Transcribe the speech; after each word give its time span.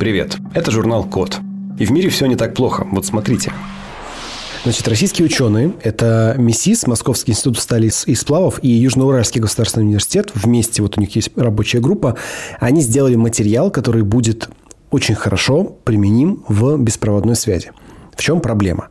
Привет, 0.00 0.38
это 0.54 0.70
журнал 0.70 1.04
Код. 1.04 1.40
И 1.78 1.84
в 1.84 1.90
мире 1.90 2.08
все 2.08 2.24
не 2.24 2.34
так 2.34 2.54
плохо. 2.54 2.86
Вот 2.90 3.04
смотрите. 3.04 3.52
Значит, 4.64 4.88
российские 4.88 5.26
ученые, 5.26 5.74
это 5.82 6.36
МИСИС, 6.38 6.86
Московский 6.86 7.32
институт 7.32 7.58
стали 7.58 7.90
и 8.06 8.14
сплавов, 8.14 8.60
и 8.64 8.68
Южноуральский 8.68 9.42
государственный 9.42 9.84
университет, 9.84 10.30
вместе, 10.32 10.80
вот 10.80 10.96
у 10.96 11.02
них 11.02 11.14
есть 11.16 11.36
рабочая 11.36 11.80
группа, 11.80 12.16
они 12.60 12.80
сделали 12.80 13.16
материал, 13.16 13.70
который 13.70 14.02
будет 14.02 14.48
очень 14.90 15.16
хорошо 15.16 15.64
применим 15.64 16.44
в 16.48 16.78
беспроводной 16.78 17.36
связи. 17.36 17.72
В 18.16 18.22
чем 18.22 18.40
проблема? 18.40 18.88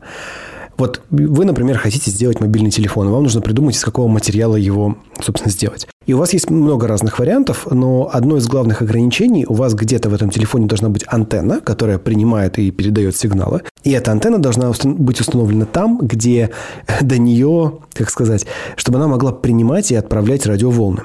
Вот 0.76 1.02
вы, 1.10 1.44
например, 1.44 1.76
хотите 1.76 2.12
сделать 2.12 2.38
мобильный 2.38 2.70
телефон, 2.70 3.08
и 3.08 3.10
вам 3.10 3.24
нужно 3.24 3.40
придумать, 3.40 3.74
из 3.74 3.82
какого 3.82 4.06
материала 4.06 4.54
его, 4.54 4.96
собственно, 5.20 5.50
сделать. 5.50 5.88
И 6.10 6.12
у 6.12 6.18
вас 6.18 6.32
есть 6.32 6.50
много 6.50 6.88
разных 6.88 7.20
вариантов, 7.20 7.68
но 7.70 8.10
одно 8.12 8.36
из 8.36 8.48
главных 8.48 8.82
ограничений, 8.82 9.46
у 9.48 9.54
вас 9.54 9.74
где-то 9.74 10.10
в 10.10 10.14
этом 10.14 10.30
телефоне 10.30 10.66
должна 10.66 10.88
быть 10.88 11.04
антенна, 11.06 11.60
которая 11.60 11.98
принимает 11.98 12.58
и 12.58 12.72
передает 12.72 13.14
сигналы. 13.14 13.62
И 13.84 13.92
эта 13.92 14.10
антенна 14.10 14.38
должна 14.38 14.72
быть 14.82 15.20
установлена 15.20 15.66
там, 15.66 16.00
где 16.02 16.50
до 17.00 17.16
нее, 17.16 17.74
как 17.92 18.10
сказать, 18.10 18.44
чтобы 18.74 18.98
она 18.98 19.06
могла 19.06 19.30
принимать 19.30 19.92
и 19.92 19.94
отправлять 19.94 20.46
радиоволны. 20.46 21.02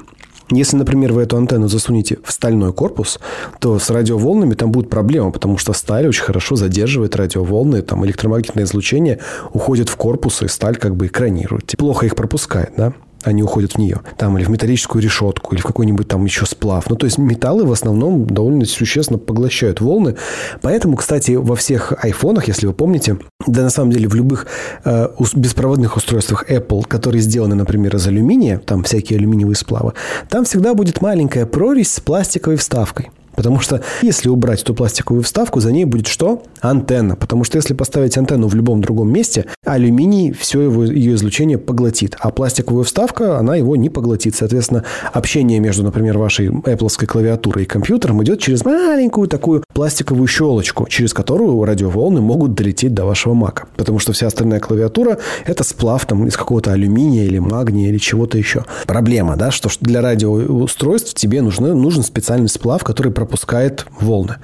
Если, 0.49 0.76
например, 0.76 1.13
вы 1.13 1.22
эту 1.22 1.38
антенну 1.38 1.68
засунете 1.68 2.18
в 2.24 2.32
стальной 2.32 2.74
корпус, 2.74 3.20
то 3.60 3.77
с 3.77 3.91
радиоволнами 3.91 4.55
там 4.55 4.72
будет 4.72 4.90
проблема, 4.90 5.30
потому 5.30 5.60
что 5.60 5.74
сталь 5.74 6.08
очень 6.08 6.24
хорошо 6.24 6.55
задерживает 6.55 7.16
радиоволны, 7.16 7.84
там 7.84 8.04
электромагнитное 8.08 8.63
излучение 8.63 9.20
уходит 9.54 9.88
в 9.88 9.98
корпус, 9.98 10.41
и 10.41 10.48
сталь 10.48 10.77
как 10.77 10.96
бы 10.96 11.05
экранирует. 11.05 11.76
Плохо 11.77 12.08
их 12.08 12.16
пропускает, 12.16 12.74
да? 12.76 12.94
Они 13.26 13.44
уходят 13.44 13.74
в 13.74 13.78
нее. 13.78 14.02
Там, 14.18 14.38
или 14.38 14.46
в 14.46 14.50
металлическую 14.50 15.02
решетку, 15.02 15.54
или 15.54 15.62
в 15.62 15.66
какой-нибудь 15.66 16.08
там 16.08 16.24
еще 16.26 16.46
сплав. 16.46 16.90
Ну, 16.90 16.96
то 16.96 17.06
есть 17.06 17.18
металлы 17.18 17.66
в 17.66 17.72
основном 17.72 18.28
довольно 18.28 18.66
существенно 18.66 19.20
поглощают 19.20 19.82
волны. 19.82 20.16
Поэтому, 20.62 20.96
кстати, 20.96 21.32
во 21.32 21.56
всех 21.56 21.94
айфонах, 22.04 22.48
если 22.48 22.68
вы 22.68 22.74
помните, 22.74 23.18
да 23.46 23.64
на 23.64 23.70
самом 23.70 23.91
деле 23.91 24.08
в 24.08 24.16
любых 24.16 24.48
э, 24.84 25.10
беспроводных 25.34 25.98
устройствах 25.98 26.49
Apple, 26.49 26.88
которые 26.88 27.22
сделаны, 27.22 27.55
например, 27.55 27.96
из 27.96 28.08
алюминия, 28.08 28.60
там 28.60 28.84
всякие 28.84 29.18
алюминиевые 29.18 29.55
сплавы, 29.55 29.94
там 30.30 30.46
всегда 30.46 30.74
будет 30.74 31.02
маленькая 31.02 31.46
прорезь 31.46 31.92
с 31.92 31.99
пластиковой 31.99 32.58
вставкой. 32.58 33.10
Потому 33.36 33.60
что 33.60 33.82
если 34.02 34.30
убрать 34.30 34.62
эту 34.62 34.74
пластиковую 34.74 35.24
вставку, 35.24 35.60
за 35.60 35.71
ней 35.71 35.86
будет 35.86 36.08
что? 36.08 36.44
Антенна. 36.62 37.16
Потому 37.16 37.44
что 37.44 37.58
если 37.58 37.74
поставить 37.74 38.18
антенну 38.18 38.48
в 38.48 38.55
любом 38.55 38.82
другом 38.82 39.12
месте, 39.12 39.46
алюминий 39.66 40.32
все 40.32 40.62
его, 40.62 40.84
ее 40.84 41.16
излучение 41.16 41.58
поглотит. 41.58 42.16
А 42.20 42.32
пластиковая 42.32 42.84
вставка, 42.84 43.38
она 43.38 43.55
его 43.55 43.76
не 43.76 43.90
поглотит. 43.90 44.35
Соответственно, 44.35 44.84
общение 45.13 45.60
между, 45.60 45.84
например, 45.84 46.18
вашей 46.18 46.48
Apple 46.48 47.05
клавиатурой 47.05 47.63
и 47.63 47.68
компьютером 47.68 48.24
идет 48.24 48.40
через 48.40 48.63
маленькую 48.63 49.27
такую 49.27 49.63
пластиковую 49.74 50.27
щелочку, 50.27 50.88
через 50.88 51.13
которую 51.13 51.63
радиоволны 51.63 52.21
могут 52.21 52.54
долететь 52.54 52.93
до 52.93 53.05
вашего 53.05 53.34
Мака. 53.34 53.68
Потому 53.76 53.99
что 53.99 54.13
вся 54.13 54.27
остальная 54.27 54.60
клавиатура– 54.60 55.18
это 55.46 55.63
сплав 55.63 56.05
там, 56.05 56.27
из 56.27 56.38
какого-то 56.38 56.71
алюминия 56.71 57.26
или 57.26 57.40
магния 57.40 57.90
или 57.90 57.98
чего-то 57.98 58.38
еще. 58.38 58.66
Проблема, 58.86 59.36
да, 59.36 59.52
что 59.52 59.70
для 59.82 60.02
радиоустройств 60.02 61.13
тебе 61.13 61.41
нужны, 61.41 61.74
нужен 61.74 62.04
специальный 62.04 62.49
сплав, 62.49 62.84
который 62.84 63.12
пропускает 63.12 63.86
волны. 63.99 64.36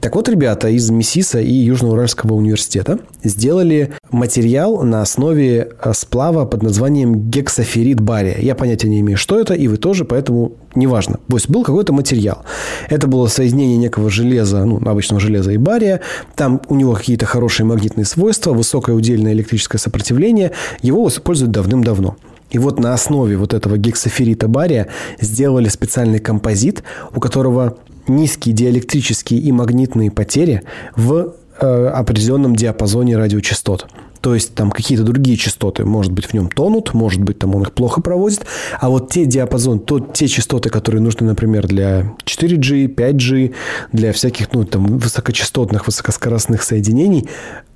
Так 0.00 0.16
вот, 0.16 0.28
ребята 0.28 0.68
из 0.68 0.90
МИСИСа 0.90 1.40
и 1.40 1.52
Южноуральского 1.52 2.34
университета 2.34 2.98
сделали 3.22 3.92
материал 4.10 4.63
на 4.70 5.02
основе 5.02 5.68
э, 5.80 5.92
сплава 5.94 6.46
под 6.46 6.62
названием 6.62 7.30
гексоферит 7.30 8.00
бария. 8.00 8.38
Я 8.40 8.54
понятия 8.54 8.88
не 8.88 9.00
имею, 9.00 9.18
что 9.18 9.38
это, 9.38 9.54
и 9.54 9.68
вы 9.68 9.76
тоже, 9.76 10.04
поэтому 10.04 10.52
неважно. 10.74 11.20
Пусть 11.28 11.48
был 11.48 11.62
какой-то 11.62 11.92
материал. 11.92 12.44
Это 12.88 13.06
было 13.06 13.26
соединение 13.26 13.76
некого 13.76 14.10
железа, 14.10 14.64
ну, 14.64 14.80
обычного 14.88 15.20
железа 15.20 15.52
и 15.52 15.56
бария. 15.56 16.00
Там 16.34 16.60
у 16.68 16.74
него 16.74 16.94
какие-то 16.94 17.26
хорошие 17.26 17.66
магнитные 17.66 18.04
свойства, 18.04 18.52
высокое 18.52 18.96
удельное 18.96 19.32
электрическое 19.32 19.78
сопротивление. 19.78 20.52
Его 20.82 21.06
используют 21.08 21.52
давным-давно. 21.52 22.16
И 22.50 22.58
вот 22.58 22.78
на 22.78 22.94
основе 22.94 23.36
вот 23.36 23.52
этого 23.52 23.76
гексоферита 23.76 24.48
бария 24.48 24.88
сделали 25.20 25.68
специальный 25.68 26.20
композит, 26.20 26.82
у 27.14 27.20
которого 27.20 27.76
низкие 28.06 28.54
диэлектрические 28.54 29.40
и 29.40 29.52
магнитные 29.52 30.10
потери 30.10 30.62
в 30.96 31.34
э, 31.60 31.86
определенном 31.86 32.54
диапазоне 32.54 33.16
радиочастот. 33.16 33.86
То 34.24 34.32
есть 34.32 34.54
там 34.54 34.70
какие-то 34.70 35.04
другие 35.04 35.36
частоты, 35.36 35.84
может 35.84 36.10
быть, 36.10 36.24
в 36.24 36.32
нем 36.32 36.48
тонут, 36.48 36.94
может 36.94 37.20
быть, 37.20 37.38
там 37.38 37.54
он 37.54 37.60
их 37.60 37.72
плохо 37.72 38.00
проводит. 38.00 38.46
А 38.80 38.88
вот 38.88 39.10
те 39.10 39.26
диапазоны, 39.26 39.80
то, 39.80 40.00
те 40.00 40.28
частоты, 40.28 40.70
которые 40.70 41.02
нужны, 41.02 41.26
например, 41.26 41.66
для 41.66 42.14
4G, 42.24 42.86
5G, 42.94 43.54
для 43.92 44.14
всяких, 44.14 44.54
ну, 44.54 44.64
там, 44.64 44.86
высокочастотных, 44.96 45.86
высокоскоростных 45.86 46.62
соединений, 46.62 47.28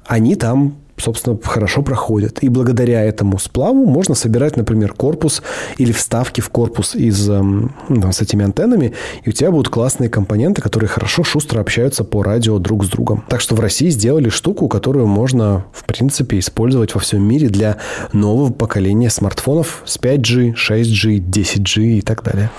они 0.07 0.37
там 0.37 0.77
собственно, 0.99 1.39
хорошо 1.43 1.83
проходят. 1.83 2.43
И 2.43 2.49
благодаря 2.49 3.05
этому 3.05 3.39
сплаву 3.39 3.87
можно 3.87 4.15
собирать, 4.15 4.57
например, 4.57 4.93
корпус 4.93 5.43
или 5.77 5.93
вставки 5.93 6.41
в 6.41 6.49
корпус 6.51 6.95
из, 6.95 7.29
эм, 7.29 7.75
ну, 7.89 8.13
с 8.13 8.21
этими 8.21 8.45
антеннами, 8.45 8.93
и 9.25 9.31
у 9.31 9.33
тебя 9.33 9.51
будут 9.51 9.69
классные 9.69 10.11
компоненты, 10.11 10.63
которые 10.63 10.89
хорошо, 10.89 11.25
шустро 11.25 11.61
общаются 11.61 12.05
по 12.05 12.23
радио 12.23 12.59
друг 12.59 12.85
с 12.85 12.89
другом. 12.89 13.25
Так 13.29 13.41
что 13.41 13.55
в 13.55 13.61
России 13.61 13.89
сделали 13.89 14.29
штуку, 14.29 14.69
которую 14.69 15.07
можно, 15.07 15.65
в 15.73 15.85
принципе, 15.85 16.39
использовать 16.39 16.95
во 16.95 17.01
всем 17.01 17.23
мире 17.23 17.49
для 17.49 17.79
нового 18.13 18.53
поколения 18.53 19.11
смартфонов 19.11 19.83
с 19.85 19.99
5G, 19.99 20.55
6G, 20.55 21.19
10G 21.19 21.99
и 21.99 22.01
так 22.03 22.23
далее 22.23 22.51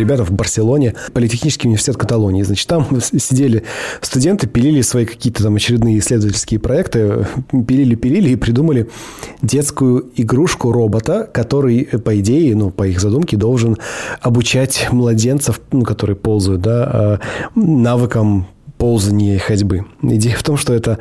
ребята 0.00 0.24
в 0.24 0.30
Барселоне, 0.30 0.94
Политехнический 1.12 1.68
университет 1.68 1.96
Каталонии. 1.96 2.42
Значит, 2.42 2.68
там 2.68 2.86
сидели 3.00 3.64
студенты, 4.00 4.46
пилили 4.46 4.82
свои 4.82 5.04
какие-то 5.04 5.42
там 5.42 5.56
очередные 5.56 5.98
исследовательские 5.98 6.60
проекты, 6.60 7.26
пилили-пилили 7.50 8.30
и 8.30 8.36
придумали 8.36 8.88
детскую 9.42 10.10
игрушку 10.16 10.72
робота, 10.72 11.28
который, 11.32 11.84
по 11.84 12.18
идее, 12.18 12.54
ну, 12.54 12.70
по 12.70 12.86
их 12.86 13.00
задумке, 13.00 13.36
должен 13.36 13.76
обучать 14.20 14.88
младенцев, 14.92 15.60
ну, 15.72 15.82
которые 15.82 16.16
ползают, 16.16 16.62
да, 16.62 16.84
а, 16.84 17.20
навыкам 17.54 18.46
ползания 18.78 19.34
и 19.34 19.38
ходьбы. 19.38 19.84
Идея 20.02 20.36
в 20.36 20.42
том, 20.42 20.56
что 20.56 20.72
это... 20.72 20.98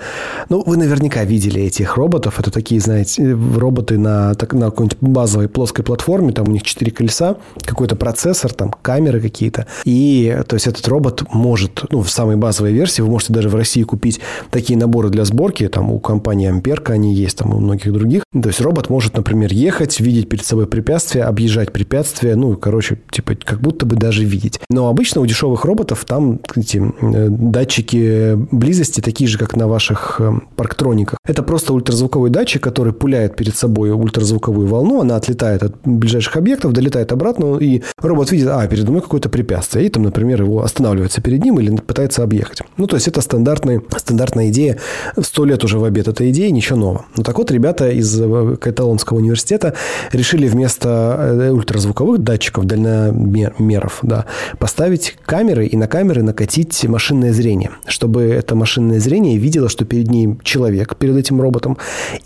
Ну, 0.49 0.63
вы 0.65 0.77
наверняка 0.77 1.23
видели 1.23 1.61
этих 1.61 1.95
роботов. 1.95 2.39
Это 2.39 2.51
такие, 2.51 2.81
знаете, 2.81 3.38
роботы 3.55 3.97
на, 3.97 4.33
так, 4.33 4.53
на 4.53 4.65
какой-нибудь 4.65 4.97
базовой 4.99 5.47
плоской 5.47 5.85
платформе. 5.85 6.33
Там 6.33 6.47
у 6.47 6.51
них 6.51 6.63
четыре 6.63 6.91
колеса, 6.91 7.37
какой-то 7.61 7.95
процессор, 7.95 8.51
там 8.51 8.71
камеры 8.81 9.21
какие-то. 9.21 9.67
И, 9.85 10.37
то 10.47 10.55
есть, 10.55 10.67
этот 10.67 10.87
робот 10.87 11.23
может... 11.31 11.85
Ну, 11.91 12.01
в 12.01 12.09
самой 12.09 12.35
базовой 12.35 12.73
версии 12.73 13.01
вы 13.01 13.09
можете 13.09 13.33
даже 13.33 13.49
в 13.49 13.55
России 13.55 13.83
купить 13.83 14.19
такие 14.49 14.77
наборы 14.77 15.09
для 15.09 15.23
сборки. 15.23 15.67
Там 15.67 15.91
у 15.91 15.99
компании 15.99 16.47
Амперка 16.47 16.93
они 16.93 17.13
есть, 17.13 17.37
там 17.37 17.53
у 17.53 17.59
многих 17.59 17.93
других. 17.93 18.23
То 18.33 18.49
есть, 18.49 18.59
робот 18.59 18.89
может, 18.89 19.16
например, 19.16 19.53
ехать, 19.53 19.99
видеть 19.99 20.29
перед 20.29 20.45
собой 20.45 20.66
препятствия, 20.66 21.23
объезжать 21.23 21.71
препятствия. 21.71 22.35
Ну, 22.35 22.55
короче, 22.57 22.99
типа, 23.11 23.35
как 23.35 23.61
будто 23.61 23.85
бы 23.85 23.95
даже 23.95 24.25
видеть. 24.25 24.59
Но 24.69 24.87
обычно 24.87 25.21
у 25.21 25.25
дешевых 25.25 25.63
роботов 25.63 26.03
там 26.07 26.39
эти 26.55 26.77
э, 26.77 27.27
датчики 27.67 28.35
близости 28.51 29.01
такие 29.01 29.28
же, 29.28 29.38
как 29.38 29.55
на 29.55 29.67
ваших 29.67 30.22
э, 30.22 30.31
парктрониках. 30.55 31.19
Это 31.25 31.44
просто 31.44 31.73
ультразвуковой 31.73 32.29
датчик, 32.29 32.63
который 32.63 32.94
пуляет 32.94 33.35
перед 33.35 33.57
собой 33.57 33.91
ультразвуковую 33.91 34.67
волну, 34.67 35.01
она 35.01 35.17
отлетает 35.17 35.63
от 35.63 35.75
ближайших 35.83 36.38
объектов, 36.38 36.72
долетает 36.72 37.11
обратно, 37.11 37.57
и 37.57 37.83
робот 38.01 38.31
видит, 38.31 38.47
а, 38.47 38.66
передо 38.67 38.91
мной 38.91 39.01
какое-то 39.01 39.28
препятствие, 39.28 39.85
и 39.85 39.89
там, 39.89 40.03
например, 40.03 40.44
его 40.44 40.63
останавливается 40.63 41.22
перед 41.22 41.44
ним 41.44 41.59
или 41.59 41.75
пытается 41.75 42.23
объехать. 42.23 42.61
Ну, 42.78 42.88
то 42.88 42.95
есть, 42.95 43.09
это 43.09 43.19
стандартная, 43.19 43.81
стандартная 43.97 44.49
идея. 44.49 44.78
Сто 45.22 45.44
лет 45.44 45.63
уже 45.66 45.78
в 45.78 45.84
обед 45.84 46.07
эта 46.07 46.29
идея, 46.31 46.49
ничего 46.51 46.79
нового. 46.79 47.05
Ну, 47.17 47.23
так 47.23 47.38
вот, 47.38 47.51
ребята 47.51 47.89
из 47.89 48.17
э, 48.22 48.55
Каталонского 48.61 49.17
университета 49.17 49.73
решили 50.13 50.47
вместо 50.47 51.17
э, 51.19 51.49
ультразвуковых 51.51 52.19
датчиков, 52.19 52.66
дальномеров, 52.66 53.99
да, 54.03 54.25
поставить 54.57 55.17
камеры 55.25 55.66
и 55.66 55.75
на 55.75 55.88
камеры 55.88 56.23
накатить 56.23 56.85
машинное 56.85 57.34
зрение 57.34 57.56
зрение, 57.57 57.71
чтобы 57.87 58.23
это 58.23 58.55
машинное 58.55 58.99
зрение 58.99 59.37
видело, 59.37 59.69
что 59.69 59.85
перед 59.85 60.09
ним 60.09 60.39
человек, 60.43 60.95
перед 60.95 61.15
этим 61.15 61.41
роботом, 61.41 61.77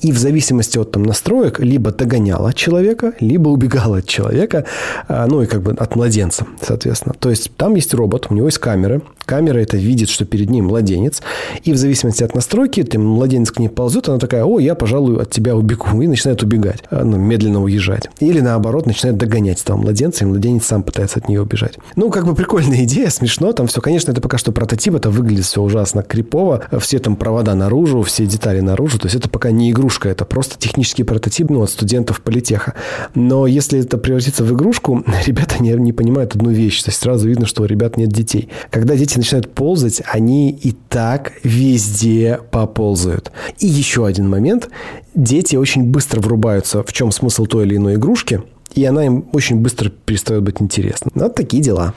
и 0.01 0.11
в 0.11 0.17
зависимости 0.17 0.77
от 0.77 0.91
там, 0.91 1.03
настроек 1.03 1.59
либо 1.59 1.91
догоняло 1.91 2.53
человека, 2.53 3.13
либо 3.19 3.49
убегало 3.49 3.97
от 3.97 4.07
человека, 4.07 4.65
а, 5.07 5.27
ну 5.27 5.41
и 5.41 5.45
как 5.45 5.61
бы 5.61 5.71
от 5.71 5.95
младенца, 5.95 6.45
соответственно. 6.61 7.15
То 7.19 7.29
есть 7.29 7.51
там 7.57 7.75
есть 7.75 7.93
робот, 7.93 8.27
у 8.29 8.33
него 8.33 8.47
есть 8.47 8.59
камеры, 8.59 9.01
камера 9.25 9.59
это 9.59 9.77
видит, 9.77 10.09
что 10.09 10.25
перед 10.25 10.49
ним 10.49 10.65
младенец, 10.65 11.21
и 11.63 11.71
в 11.71 11.77
зависимости 11.77 12.23
от 12.23 12.35
настройки, 12.35 12.83
там, 12.83 13.05
младенец 13.05 13.51
к 13.51 13.59
ней 13.59 13.69
ползет, 13.69 14.09
она 14.09 14.19
такая, 14.19 14.43
о, 14.43 14.59
я, 14.59 14.75
пожалуй, 14.75 15.21
от 15.21 15.29
тебя 15.29 15.55
убегу, 15.55 16.01
и 16.01 16.07
начинает 16.07 16.43
убегать, 16.43 16.83
а, 16.89 17.03
ну, 17.03 17.17
медленно 17.17 17.61
уезжать. 17.61 18.09
Или 18.19 18.41
наоборот, 18.41 18.85
начинает 18.85 19.17
догонять 19.17 19.63
там 19.63 19.79
младенца, 19.79 20.25
и 20.25 20.27
младенец 20.27 20.65
сам 20.65 20.83
пытается 20.83 21.19
от 21.19 21.29
нее 21.29 21.41
убежать. 21.41 21.77
Ну, 21.95 22.09
как 22.09 22.25
бы 22.25 22.35
прикольная 22.35 22.83
идея, 22.83 23.09
смешно, 23.09 23.53
там 23.53 23.67
все, 23.67 23.81
конечно, 23.81 24.11
это 24.11 24.21
пока 24.21 24.37
что 24.37 24.51
прототип, 24.51 24.95
это 24.95 25.09
выглядит 25.21 25.45
все 25.45 25.62
ужасно 25.62 26.01
крипово. 26.01 26.63
Все 26.79 26.97
там 26.97 27.15
провода 27.15 27.53
наружу, 27.53 28.01
все 28.01 28.25
детали 28.25 28.59
наружу. 28.59 28.97
То 28.97 29.06
есть 29.06 29.15
это 29.15 29.29
пока 29.29 29.51
не 29.51 29.69
игрушка, 29.69 30.09
это 30.09 30.25
просто 30.25 30.57
технический 30.57 31.03
прототип 31.03 31.50
ну, 31.51 31.62
от 31.62 31.69
студентов 31.69 32.21
политеха. 32.21 32.73
Но 33.13 33.45
если 33.45 33.79
это 33.79 33.97
превратится 33.97 34.44
в 34.44 34.51
игрушку, 34.53 35.03
ребята 35.25 35.62
не, 35.62 35.71
не 35.73 35.94
понимают 35.94 36.35
одну 36.35 36.50
вещь. 36.50 36.81
То 36.81 36.89
есть 36.89 37.01
сразу 37.01 37.27
видно, 37.27 37.45
что 37.45 37.63
у 37.63 37.65
ребят 37.65 37.97
нет 37.97 38.09
детей. 38.09 38.50
Когда 38.71 38.95
дети 38.95 39.18
начинают 39.18 39.53
ползать, 39.53 40.01
они 40.06 40.51
и 40.51 40.71
так 40.89 41.33
везде 41.44 42.39
поползают. 42.50 43.31
И 43.59 43.67
еще 43.67 44.07
один 44.07 44.27
момент. 44.27 44.69
Дети 45.13 45.56
очень 45.56 45.83
быстро 45.83 46.19
врубаются, 46.19 46.83
в 46.83 46.94
чем 46.94 47.12
смысл 47.12 47.45
той 47.45 47.65
или 47.65 47.75
иной 47.75 47.95
игрушки, 47.95 48.41
и 48.74 48.85
она 48.85 49.06
им 49.06 49.25
очень 49.33 49.57
быстро 49.57 49.89
перестает 49.89 50.41
быть 50.41 50.62
интересна. 50.62 51.12
Вот 51.13 51.35
такие 51.35 51.62
дела 51.62 51.94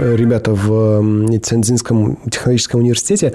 ребята 0.00 0.52
в 0.52 1.38
Цензинском 1.40 2.16
технологическом 2.30 2.80
университете 2.80 3.34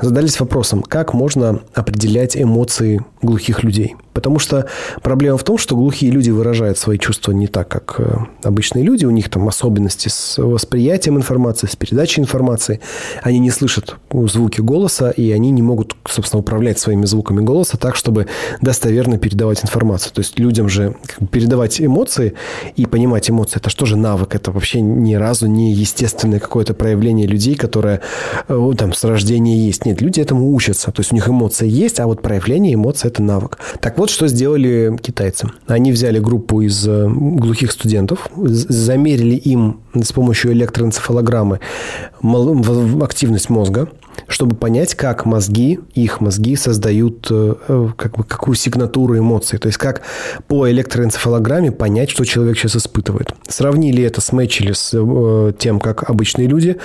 задались 0.00 0.40
вопросом, 0.40 0.82
как 0.82 1.14
можно 1.14 1.60
определять 1.74 2.36
эмоции 2.36 3.04
глухих 3.26 3.62
людей. 3.62 3.96
Потому 4.12 4.38
что 4.38 4.66
проблема 5.02 5.36
в 5.36 5.44
том, 5.44 5.58
что 5.58 5.76
глухие 5.76 6.10
люди 6.10 6.30
выражают 6.30 6.78
свои 6.78 6.98
чувства 6.98 7.32
не 7.32 7.48
так, 7.48 7.68
как 7.68 7.96
э, 7.98 8.16
обычные 8.42 8.82
люди. 8.82 9.04
У 9.04 9.10
них 9.10 9.28
там 9.28 9.46
особенности 9.46 10.08
с 10.08 10.38
восприятием 10.38 11.18
информации, 11.18 11.66
с 11.66 11.76
передачей 11.76 12.22
информации. 12.22 12.80
Они 13.22 13.38
не 13.38 13.50
слышат 13.50 13.96
звуки 14.10 14.62
голоса, 14.62 15.10
и 15.10 15.30
они 15.32 15.50
не 15.50 15.60
могут, 15.60 15.96
собственно, 16.08 16.40
управлять 16.40 16.78
своими 16.78 17.04
звуками 17.04 17.44
голоса 17.44 17.76
так, 17.76 17.96
чтобы 17.96 18.26
достоверно 18.62 19.18
передавать 19.18 19.62
информацию. 19.62 20.12
То 20.14 20.20
есть 20.20 20.38
людям 20.38 20.68
же 20.68 20.96
передавать 21.30 21.80
эмоции 21.80 22.32
и 22.76 22.86
понимать 22.86 23.28
эмоции, 23.28 23.58
это 23.58 23.68
что 23.68 23.84
же 23.84 23.96
навык? 23.96 24.34
Это 24.34 24.50
вообще 24.50 24.80
ни 24.80 25.14
разу 25.14 25.46
не 25.46 25.74
естественное 25.74 26.40
какое-то 26.40 26.72
проявление 26.72 27.26
людей, 27.26 27.54
которое 27.54 28.00
э, 28.48 28.72
там 28.78 28.94
с 28.94 29.04
рождения 29.04 29.58
есть. 29.58 29.84
Нет, 29.84 30.00
люди 30.00 30.20
этому 30.20 30.54
учатся. 30.54 30.90
То 30.90 31.00
есть 31.00 31.12
у 31.12 31.14
них 31.14 31.28
эмоции 31.28 31.68
есть, 31.68 32.00
а 32.00 32.06
вот 32.06 32.22
проявление 32.22 32.74
эмоций– 32.74 33.10
это 33.16 33.22
навык. 33.22 33.58
Так 33.80 33.98
вот, 33.98 34.10
что 34.10 34.28
сделали 34.28 34.96
китайцы. 35.00 35.48
Они 35.66 35.92
взяли 35.92 36.18
группу 36.18 36.60
из 36.60 36.86
э, 36.86 37.06
глухих 37.08 37.72
студентов, 37.72 38.28
замерили 38.36 39.36
им 39.36 39.80
с 39.94 40.12
помощью 40.12 40.52
электроэнцефалограммы 40.52 41.60
активность 43.02 43.48
мозга, 43.50 43.88
чтобы 44.28 44.56
понять, 44.56 44.94
как 44.94 45.24
мозги, 45.24 45.78
их 45.94 46.20
мозги 46.20 46.56
создают 46.56 47.28
э, 47.30 47.54
э, 47.68 47.88
как 47.96 48.16
бы, 48.18 48.24
какую 48.24 48.54
сигнатуру 48.54 49.18
эмоций. 49.18 49.58
То 49.58 49.68
есть, 49.68 49.78
как 49.78 50.02
по 50.48 50.68
электроэнцефалограмме 50.70 51.72
понять, 51.72 52.10
что 52.10 52.24
человек 52.24 52.58
сейчас 52.58 52.76
испытывает. 52.76 53.34
Сравнили 53.48 54.02
это, 54.02 54.20
смечили 54.20 54.72
с 54.72 54.90
тем, 55.58 55.80
как 55.80 56.08
обычные 56.08 56.48
люди 56.48 56.76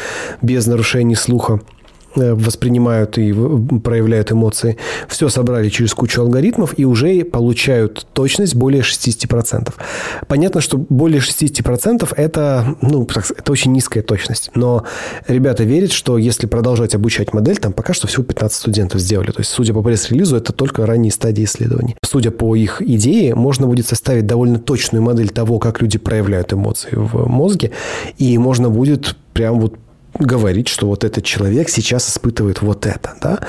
без 0.42 0.66
нарушений 0.68 1.16
слуха 1.16 1.60
воспринимают 2.16 3.18
и 3.18 3.34
проявляют 3.84 4.32
эмоции. 4.32 4.78
Все 5.08 5.30
собрали 5.30 5.70
через 5.70 5.94
кучу 5.94 6.22
алгоритмов 6.22 6.78
и 6.78 6.86
уже 6.86 7.24
получают 7.24 8.08
точность 8.14 8.56
более 8.56 8.82
60%. 8.82 9.74
Понятно, 10.28 10.62
что 10.62 10.78
более 10.78 11.22
60% 11.22 12.14
это, 12.16 12.76
ну, 12.82 13.08
это 13.08 13.52
очень 13.52 13.72
низкая 13.72 14.04
точность. 14.04 14.52
Но 14.56 14.84
ребята 15.28 15.64
верят, 15.64 15.92
что 15.92 16.18
если 16.18 16.48
продолжать 16.48 16.96
обучать 16.96 17.34
модель, 17.34 17.58
там 17.58 17.74
пока 17.74 17.94
что 17.94 18.08
всего 18.08 18.24
15 18.24 18.58
студентов 18.58 19.02
сделали. 19.02 19.32
То 19.32 19.40
есть, 19.40 19.52
судя 19.52 19.74
по 19.74 19.82
пресс-релизу, 19.82 20.36
это 20.36 20.54
только 20.54 20.86
ранние 20.86 21.12
стадии 21.12 21.44
исследований. 21.44 21.96
Судя 22.04 22.32
по 22.32 22.56
их 22.56 22.82
идее, 22.82 23.36
можно 23.36 23.68
будет 23.68 23.88
составить 23.88 24.26
довольно 24.26 24.60
точную 24.60 25.04
модель 25.04 25.30
того, 25.30 25.60
как 25.60 25.82
люди 25.82 25.98
проявляют 25.98 26.54
эмоции 26.54 26.90
в 26.92 27.28
мозге, 27.28 27.72
и 28.18 28.38
можно 28.38 28.70
будет 28.70 29.16
прям 29.34 29.60
вот 29.60 29.76
говорить, 30.26 30.68
что 30.68 30.88
вот 30.88 31.04
этот 31.04 31.24
человек 31.24 31.70
сейчас 31.70 32.10
испытывает 32.10 32.62
вот 32.62 32.86
это, 32.86 33.16
да? 33.22 33.40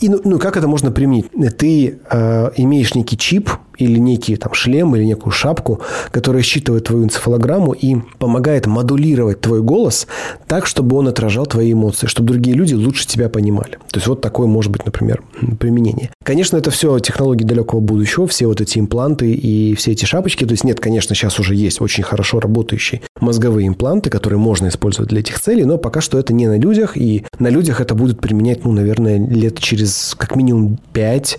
И 0.00 0.08
ну, 0.08 0.20
ну 0.24 0.38
как 0.38 0.56
это 0.56 0.68
можно 0.68 0.90
применить? 0.90 1.30
Ты 1.56 1.98
э, 2.10 2.50
имеешь 2.56 2.94
некий 2.94 3.16
чип, 3.16 3.50
или 3.78 3.98
некий 3.98 4.36
там 4.36 4.54
шлем, 4.54 4.94
или 4.96 5.04
некую 5.04 5.32
шапку, 5.32 5.80
которая 6.10 6.42
считывает 6.42 6.84
твою 6.84 7.04
энцефалограмму 7.04 7.72
и 7.72 7.96
помогает 8.18 8.66
модулировать 8.66 9.40
твой 9.40 9.62
голос 9.62 10.06
так, 10.46 10.66
чтобы 10.66 10.96
он 10.96 11.08
отражал 11.08 11.46
твои 11.46 11.72
эмоции, 11.72 12.06
чтобы 12.06 12.32
другие 12.32 12.56
люди 12.56 12.74
лучше 12.74 13.06
тебя 13.06 13.28
понимали. 13.28 13.78
То 13.90 13.96
есть 13.96 14.06
вот 14.06 14.20
такое 14.20 14.46
может 14.46 14.70
быть, 14.70 14.84
например, 14.84 15.22
применение. 15.58 16.10
Конечно, 16.24 16.56
это 16.56 16.70
все 16.70 16.98
технологии 16.98 17.44
далекого 17.44 17.80
будущего, 17.80 18.26
все 18.26 18.46
вот 18.46 18.60
эти 18.60 18.78
импланты 18.78 19.32
и 19.32 19.74
все 19.74 19.92
эти 19.92 20.04
шапочки. 20.04 20.44
То 20.44 20.52
есть 20.52 20.64
нет, 20.64 20.80
конечно, 20.80 21.14
сейчас 21.14 21.38
уже 21.38 21.54
есть 21.54 21.80
очень 21.80 22.02
хорошо 22.02 22.40
работающие 22.40 23.02
мозговые 23.20 23.68
импланты, 23.68 24.10
которые 24.10 24.38
можно 24.38 24.68
использовать 24.68 25.10
для 25.10 25.20
этих 25.20 25.40
целей, 25.40 25.64
но 25.64 25.78
пока 25.78 26.00
что 26.00 26.18
это 26.18 26.32
не 26.32 26.46
на 26.46 26.58
людях, 26.58 26.96
и 26.96 27.24
на 27.38 27.48
людях 27.48 27.80
это 27.80 27.94
будет 27.94 28.20
применять, 28.20 28.64
ну, 28.64 28.72
наверное, 28.72 29.18
лет 29.18 29.58
через 29.58 30.14
как 30.18 30.36
минимум 30.36 30.78
5, 30.92 31.38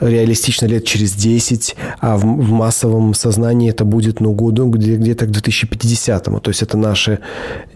реалистично 0.00 0.66
лет 0.66 0.84
через 0.84 1.12
10, 1.14 1.73
а 2.00 2.16
в, 2.16 2.22
в 2.22 2.50
массовом 2.50 3.14
сознании 3.14 3.70
это 3.70 3.84
будет, 3.84 4.20
ну, 4.20 4.32
году 4.32 4.68
где, 4.68 4.96
где-то 4.96 5.26
к 5.26 5.30
2050-му. 5.30 6.40
То 6.40 6.50
есть 6.50 6.62
это 6.62 6.76
наши 6.76 7.20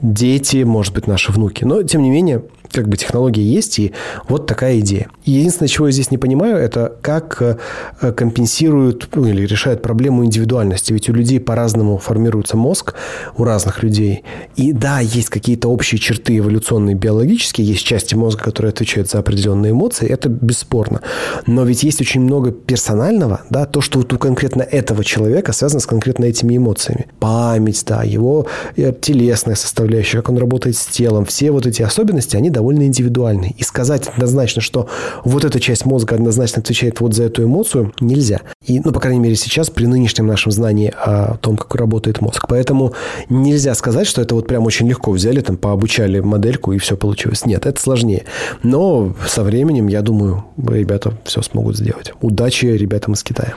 дети, 0.01 0.65
может 0.65 0.95
быть, 0.95 1.07
наши 1.07 1.33
внуки. 1.33 1.65
Но, 1.65 1.83
тем 1.83 2.03
не 2.03 2.11
менее, 2.11 2.43
как 2.73 2.89
бы 2.89 2.97
технология 2.97 3.43
есть, 3.43 3.79
и 3.79 3.93
вот 4.29 4.47
такая 4.47 4.81
идея. 4.81 5.09
единственное, 5.25 5.69
чего 5.69 5.87
я 5.87 5.93
здесь 5.93 6.11
не 6.11 6.19
понимаю, 6.19 6.57
это 6.57 6.97
как 7.03 7.41
э, 7.41 8.13
компенсируют 8.13 9.09
ну, 9.15 9.27
или 9.27 9.47
решают 9.47 9.83
проблему 9.83 10.25
индивидуальности. 10.25 10.93
Ведь 10.93 11.09
у 11.09 11.13
людей 11.13 11.41
по-разному 11.41 11.99
формируется 11.99 12.57
мозг, 12.57 12.95
у 13.37 13.45
разных 13.45 13.83
людей. 13.83 14.25
И 14.57 14.73
да, 14.73 15.01
есть 15.01 15.29
какие-то 15.29 15.69
общие 15.69 15.99
черты 15.99 16.39
эволюционные, 16.39 16.95
биологические, 16.95 17.67
есть 17.67 17.85
части 17.85 18.15
мозга, 18.15 18.45
которые 18.45 18.71
отвечают 18.71 19.11
за 19.11 19.19
определенные 19.19 19.73
эмоции, 19.73 20.09
это 20.09 20.29
бесспорно. 20.29 21.01
Но 21.47 21.65
ведь 21.65 21.83
есть 21.83 22.01
очень 22.01 22.21
много 22.21 22.53
персонального, 22.53 23.43
да, 23.51 23.67
то, 23.67 23.81
что 23.81 23.99
вот 23.99 24.13
у 24.13 24.19
конкретно 24.19 24.63
этого 24.63 25.05
человека 25.05 25.53
связано 25.53 25.81
с 25.81 25.87
конкретно 25.87 26.25
этими 26.25 26.57
эмоциями. 26.57 27.07
Память, 27.19 27.83
да, 27.87 28.03
его 28.03 28.47
э, 28.77 28.93
телесная 29.01 29.55
составляющая, 29.55 30.19
как 30.19 30.31
он 30.31 30.39
работает 30.39 30.77
с 30.77 30.87
телом, 30.87 31.25
все 31.25 31.51
вот 31.51 31.67
эти 31.67 31.83
особенности, 31.83 32.37
они 32.37 32.51
довольно 32.59 32.83
индивидуальный. 32.83 33.55
И 33.57 33.63
сказать 33.63 34.09
однозначно, 34.09 34.61
что 34.61 34.89
вот 35.25 35.45
эта 35.45 35.61
часть 35.61 35.85
мозга 35.85 36.17
однозначно 36.17 36.61
отвечает 36.61 37.01
вот 37.01 37.15
за 37.15 37.23
эту 37.23 37.45
эмоцию, 37.45 37.93
нельзя. 38.01 38.41
И, 38.67 38.81
ну, 38.81 38.91
по 38.91 38.99
крайней 38.99 39.21
мере, 39.21 39.37
сейчас 39.37 39.71
при 39.71 39.87
нынешнем 39.87 40.27
нашем 40.27 40.51
знании 40.51 40.93
о 40.93 41.37
том, 41.37 41.57
как 41.57 41.73
работает 41.77 42.21
мозг. 42.21 42.47
Поэтому 42.49 42.95
нельзя 43.29 43.75
сказать, 43.75 44.09
что 44.09 44.23
это 44.23 44.35
вот 44.35 44.49
прям 44.49 44.67
очень 44.67 44.89
легко 44.89 45.13
взяли, 45.13 45.41
там, 45.41 45.57
пообучали 45.57 46.19
модельку 46.19 46.73
и 46.73 46.79
все 46.79 46.97
получилось. 46.97 47.47
Нет, 47.47 47.65
это 47.65 47.81
сложнее. 47.81 48.25
Но 48.65 49.15
со 49.29 49.45
временем, 49.45 49.87
я 49.87 50.03
думаю, 50.03 50.45
ребята 50.57 51.17
все 51.25 51.41
смогут 51.43 51.77
сделать. 51.77 52.13
Удачи 52.21 52.67
ребятам 52.67 53.15
из 53.15 53.23
Китая. 53.23 53.55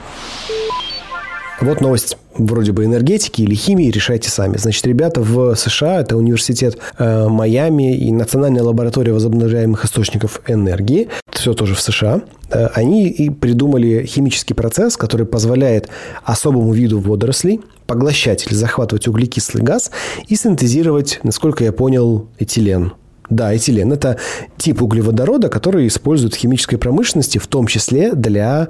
Вот 1.61 1.79
новость 1.79 2.17
вроде 2.33 2.71
бы 2.71 2.85
энергетики 2.85 3.43
или 3.43 3.53
химии, 3.53 3.91
решайте 3.91 4.31
сами. 4.31 4.57
Значит, 4.57 4.83
ребята 4.87 5.21
в 5.21 5.53
США, 5.55 6.01
это 6.01 6.17
университет 6.17 6.79
э, 6.97 7.27
Майами 7.27 7.95
и 7.95 8.11
Национальная 8.11 8.63
лаборатория 8.63 9.13
возобновляемых 9.13 9.85
источников 9.85 10.41
энергии, 10.47 11.09
все 11.29 11.53
тоже 11.53 11.75
в 11.75 11.81
США, 11.81 12.21
э, 12.49 12.65
они 12.73 13.07
и 13.09 13.29
придумали 13.29 14.07
химический 14.07 14.55
процесс, 14.55 14.97
который 14.97 15.27
позволяет 15.27 15.87
особому 16.23 16.73
виду 16.73 16.99
водорослей 16.99 17.61
поглощать 17.85 18.47
или 18.47 18.55
захватывать 18.55 19.07
углекислый 19.07 19.63
газ 19.63 19.91
и 20.27 20.35
синтезировать, 20.35 21.19
насколько 21.21 21.63
я 21.63 21.71
понял, 21.71 22.27
этилен. 22.39 22.93
Да, 23.29 23.55
этилен– 23.55 23.93
это 23.93 24.17
тип 24.57 24.81
углеводорода, 24.81 25.47
который 25.47 25.85
используют 25.85 26.33
в 26.33 26.37
химической 26.37 26.77
промышленности, 26.77 27.37
в 27.37 27.45
том 27.45 27.67
числе 27.67 28.13
для 28.13 28.69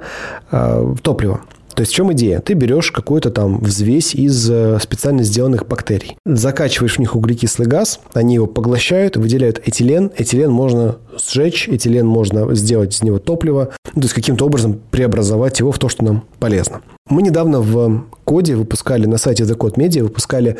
э, 0.50 0.94
топлива. 1.02 1.40
То 1.74 1.82
есть 1.82 1.92
в 1.92 1.94
чем 1.94 2.12
идея? 2.12 2.40
Ты 2.40 2.54
берешь 2.54 2.92
какую-то 2.92 3.30
там 3.30 3.58
взвесь 3.58 4.14
из 4.14 4.50
э, 4.50 4.78
специально 4.80 5.22
сделанных 5.22 5.66
бактерий, 5.66 6.16
закачиваешь 6.24 6.96
в 6.96 6.98
них 6.98 7.16
углекислый 7.16 7.66
газ, 7.66 8.00
они 8.12 8.34
его 8.34 8.46
поглощают, 8.46 9.16
выделяют 9.16 9.60
этилен. 9.64 10.10
Этилен 10.16 10.50
можно 10.50 10.96
сжечь, 11.16 11.68
этилен 11.68 12.06
можно 12.06 12.54
сделать 12.54 12.94
из 12.94 13.02
него 13.02 13.18
топливо, 13.18 13.70
ну, 13.94 14.00
то 14.00 14.06
есть 14.06 14.14
каким-то 14.14 14.46
образом 14.46 14.80
преобразовать 14.90 15.60
его 15.60 15.72
в 15.72 15.78
то, 15.78 15.88
что 15.88 16.04
нам 16.04 16.24
полезно. 16.38 16.80
Мы 17.08 17.22
недавно 17.22 17.60
в 17.60 18.06
коде 18.24 18.54
выпускали, 18.54 19.06
на 19.06 19.18
сайте 19.18 19.44
The 19.44 19.56
Code 19.56 19.74
Media 19.74 20.02
выпускали 20.02 20.56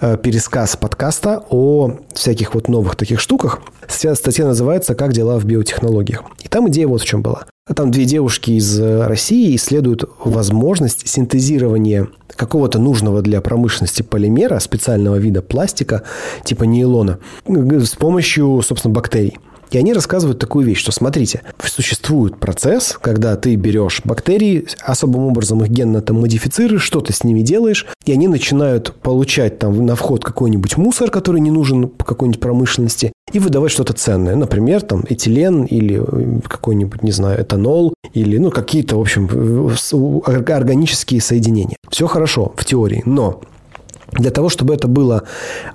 э, 0.00 0.16
пересказ 0.16 0.76
подкаста 0.76 1.44
о 1.50 1.98
всяких 2.12 2.54
вот 2.54 2.68
новых 2.68 2.96
таких 2.96 3.20
штуках. 3.20 3.60
Статья 3.88 4.46
называется 4.46 4.94
«Как 4.94 5.12
дела 5.12 5.38
в 5.38 5.44
биотехнологиях». 5.44 6.24
И 6.42 6.48
там 6.48 6.68
идея 6.68 6.86
вот 6.86 7.00
в 7.00 7.04
чем 7.04 7.22
была. 7.22 7.46
Там 7.74 7.90
две 7.90 8.04
девушки 8.04 8.52
из 8.52 8.78
э, 8.78 9.06
России 9.08 9.56
исследуют 9.56 10.04
возможность 10.24 11.08
синтезирования 11.08 12.06
какого-то 12.28 12.78
нужного 12.78 13.22
для 13.22 13.40
промышленности 13.40 14.02
полимера, 14.02 14.60
специального 14.60 15.16
вида 15.16 15.42
пластика, 15.42 16.04
типа 16.44 16.62
нейлона, 16.62 17.18
с 17.44 17.96
помощью, 17.96 18.62
собственно, 18.62 18.94
бактерий. 18.94 19.38
И 19.70 19.78
они 19.78 19.92
рассказывают 19.92 20.38
такую 20.38 20.66
вещь, 20.66 20.78
что 20.78 20.92
смотрите, 20.92 21.42
существует 21.64 22.38
процесс, 22.38 22.96
когда 23.00 23.36
ты 23.36 23.54
берешь 23.56 24.00
бактерии, 24.04 24.66
особым 24.82 25.26
образом 25.26 25.62
их 25.62 25.70
генно 25.70 26.00
там 26.00 26.20
модифицируешь, 26.20 26.82
что-то 26.82 27.12
с 27.12 27.24
ними 27.24 27.42
делаешь, 27.42 27.86
и 28.04 28.12
они 28.12 28.28
начинают 28.28 28.94
получать 28.94 29.58
там 29.58 29.84
на 29.84 29.96
вход 29.96 30.24
какой-нибудь 30.24 30.76
мусор, 30.76 31.10
который 31.10 31.40
не 31.40 31.50
нужен 31.50 31.88
по 31.88 32.04
какой-нибудь 32.04 32.40
промышленности, 32.40 33.12
и 33.32 33.38
выдавать 33.38 33.72
что-то 33.72 33.92
ценное. 33.92 34.36
Например, 34.36 34.80
там 34.82 35.04
этилен 35.08 35.64
или 35.64 36.00
э, 36.00 36.40
какой-нибудь, 36.46 37.02
не 37.02 37.10
знаю, 37.10 37.42
этанол 37.42 37.92
или 38.14 38.38
ну, 38.38 38.50
какие-то, 38.50 38.96
в 38.96 39.00
общем, 39.00 39.28
органические 40.26 41.20
соединения. 41.20 41.76
Все 41.90 42.06
хорошо 42.06 42.52
в 42.56 42.64
теории, 42.64 43.02
но 43.04 43.40
для 44.12 44.30
того, 44.30 44.48
чтобы 44.48 44.74
это 44.74 44.88
было 44.88 45.24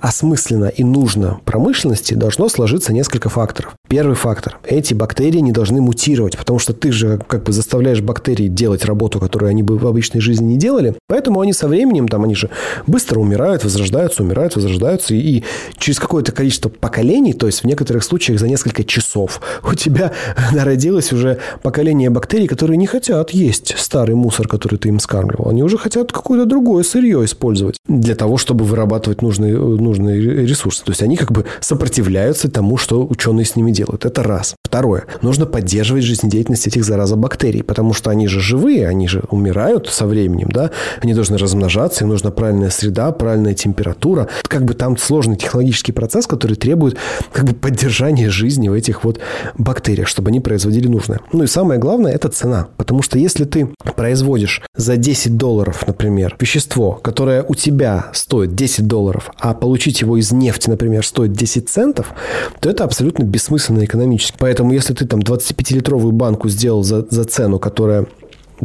осмысленно 0.00 0.66
и 0.66 0.84
нужно 0.84 1.40
промышленности, 1.44 2.14
должно 2.14 2.48
сложиться 2.48 2.92
несколько 2.92 3.28
факторов. 3.28 3.74
Первый 3.88 4.14
фактор. 4.14 4.58
Эти 4.64 4.94
бактерии 4.94 5.38
не 5.38 5.52
должны 5.52 5.80
мутировать, 5.80 6.36
потому 6.38 6.58
что 6.58 6.72
ты 6.72 6.92
же 6.92 7.20
как 7.28 7.44
бы 7.44 7.52
заставляешь 7.52 8.00
бактерии 8.00 8.48
делать 8.48 8.84
работу, 8.84 9.20
которую 9.20 9.50
они 9.50 9.62
бы 9.62 9.76
в 9.76 9.86
обычной 9.86 10.20
жизни 10.20 10.52
не 10.52 10.58
делали. 10.58 10.94
Поэтому 11.08 11.40
они 11.40 11.52
со 11.52 11.68
временем, 11.68 12.08
там 12.08 12.24
они 12.24 12.34
же 12.34 12.50
быстро 12.86 13.20
умирают, 13.20 13.64
возрождаются, 13.64 14.22
умирают, 14.22 14.56
возрождаются. 14.56 15.14
И 15.14 15.44
через 15.78 15.98
какое-то 15.98 16.32
количество 16.32 16.68
поколений, 16.68 17.34
то 17.34 17.46
есть 17.46 17.62
в 17.62 17.66
некоторых 17.66 18.02
случаях 18.02 18.40
за 18.40 18.48
несколько 18.48 18.84
часов, 18.84 19.40
у 19.64 19.74
тебя 19.74 20.12
народилось 20.52 21.12
уже 21.12 21.38
поколение 21.62 22.10
бактерий, 22.10 22.46
которые 22.46 22.76
не 22.76 22.86
хотят 22.86 23.30
есть 23.30 23.74
старый 23.78 24.14
мусор, 24.14 24.48
который 24.48 24.78
ты 24.78 24.88
им 24.88 25.00
скармливал. 25.00 25.50
Они 25.50 25.62
уже 25.62 25.78
хотят 25.78 26.12
какое-то 26.12 26.46
другое 26.46 26.82
сырье 26.82 27.24
использовать 27.24 27.76
для 27.86 28.14
того, 28.22 28.38
чтобы 28.38 28.64
вырабатывать 28.64 29.20
нужные, 29.20 29.56
нужные 29.56 30.46
ресурсы. 30.46 30.84
То 30.84 30.92
есть 30.92 31.02
они 31.02 31.16
как 31.16 31.32
бы 31.32 31.44
сопротивляются 31.58 32.48
тому, 32.48 32.76
что 32.76 33.04
ученые 33.04 33.44
с 33.44 33.56
ними 33.56 33.72
делают. 33.72 34.04
Это 34.04 34.22
раз. 34.22 34.54
Второе. 34.62 35.06
Нужно 35.22 35.44
поддерживать 35.44 36.04
жизнедеятельность 36.04 36.68
этих 36.68 36.84
зараза 36.84 37.16
бактерий, 37.16 37.64
потому 37.64 37.92
что 37.92 38.10
они 38.10 38.28
же 38.28 38.38
живые, 38.38 38.86
они 38.86 39.08
же 39.08 39.24
умирают 39.30 39.88
со 39.88 40.06
временем, 40.06 40.50
да? 40.52 40.70
Они 41.00 41.14
должны 41.14 41.36
размножаться, 41.36 42.04
им 42.04 42.10
нужна 42.10 42.30
правильная 42.30 42.70
среда, 42.70 43.10
правильная 43.10 43.54
температура. 43.54 44.28
Как 44.44 44.64
бы 44.64 44.74
там 44.74 44.96
сложный 44.96 45.34
технологический 45.34 45.90
процесс, 45.90 46.28
который 46.28 46.54
требует 46.54 46.96
как 47.32 47.46
бы 47.46 47.54
поддержания 47.54 48.30
жизни 48.30 48.68
в 48.68 48.72
этих 48.72 49.02
вот 49.02 49.18
бактериях, 49.58 50.06
чтобы 50.06 50.28
они 50.28 50.38
производили 50.38 50.86
нужное. 50.86 51.18
Ну 51.32 51.42
и 51.42 51.48
самое 51.48 51.80
главное– 51.80 52.12
это 52.14 52.28
цена. 52.28 52.68
Потому 52.76 53.02
что 53.02 53.18
если 53.18 53.46
ты 53.46 53.68
производишь 53.96 54.62
за 54.76 54.96
10 54.96 55.36
долларов, 55.36 55.84
например, 55.88 56.36
вещество, 56.38 56.92
которое 56.92 57.42
у 57.42 57.56
тебя 57.56 58.11
стоит 58.12 58.54
10 58.54 58.86
долларов, 58.86 59.30
а 59.38 59.54
получить 59.54 60.00
его 60.00 60.16
из 60.16 60.32
нефти, 60.32 60.68
например, 60.68 61.04
стоит 61.04 61.32
10 61.32 61.68
центов, 61.68 62.12
то 62.60 62.70
это 62.70 62.84
абсолютно 62.84 63.24
бессмысленно 63.24 63.84
экономически. 63.84 64.36
Поэтому 64.38 64.72
если 64.72 64.94
ты 64.94 65.06
там 65.06 65.20
25-литровую 65.20 66.12
банку 66.12 66.48
сделал 66.48 66.82
за, 66.82 67.06
за 67.08 67.24
цену, 67.24 67.58
которая 67.58 68.06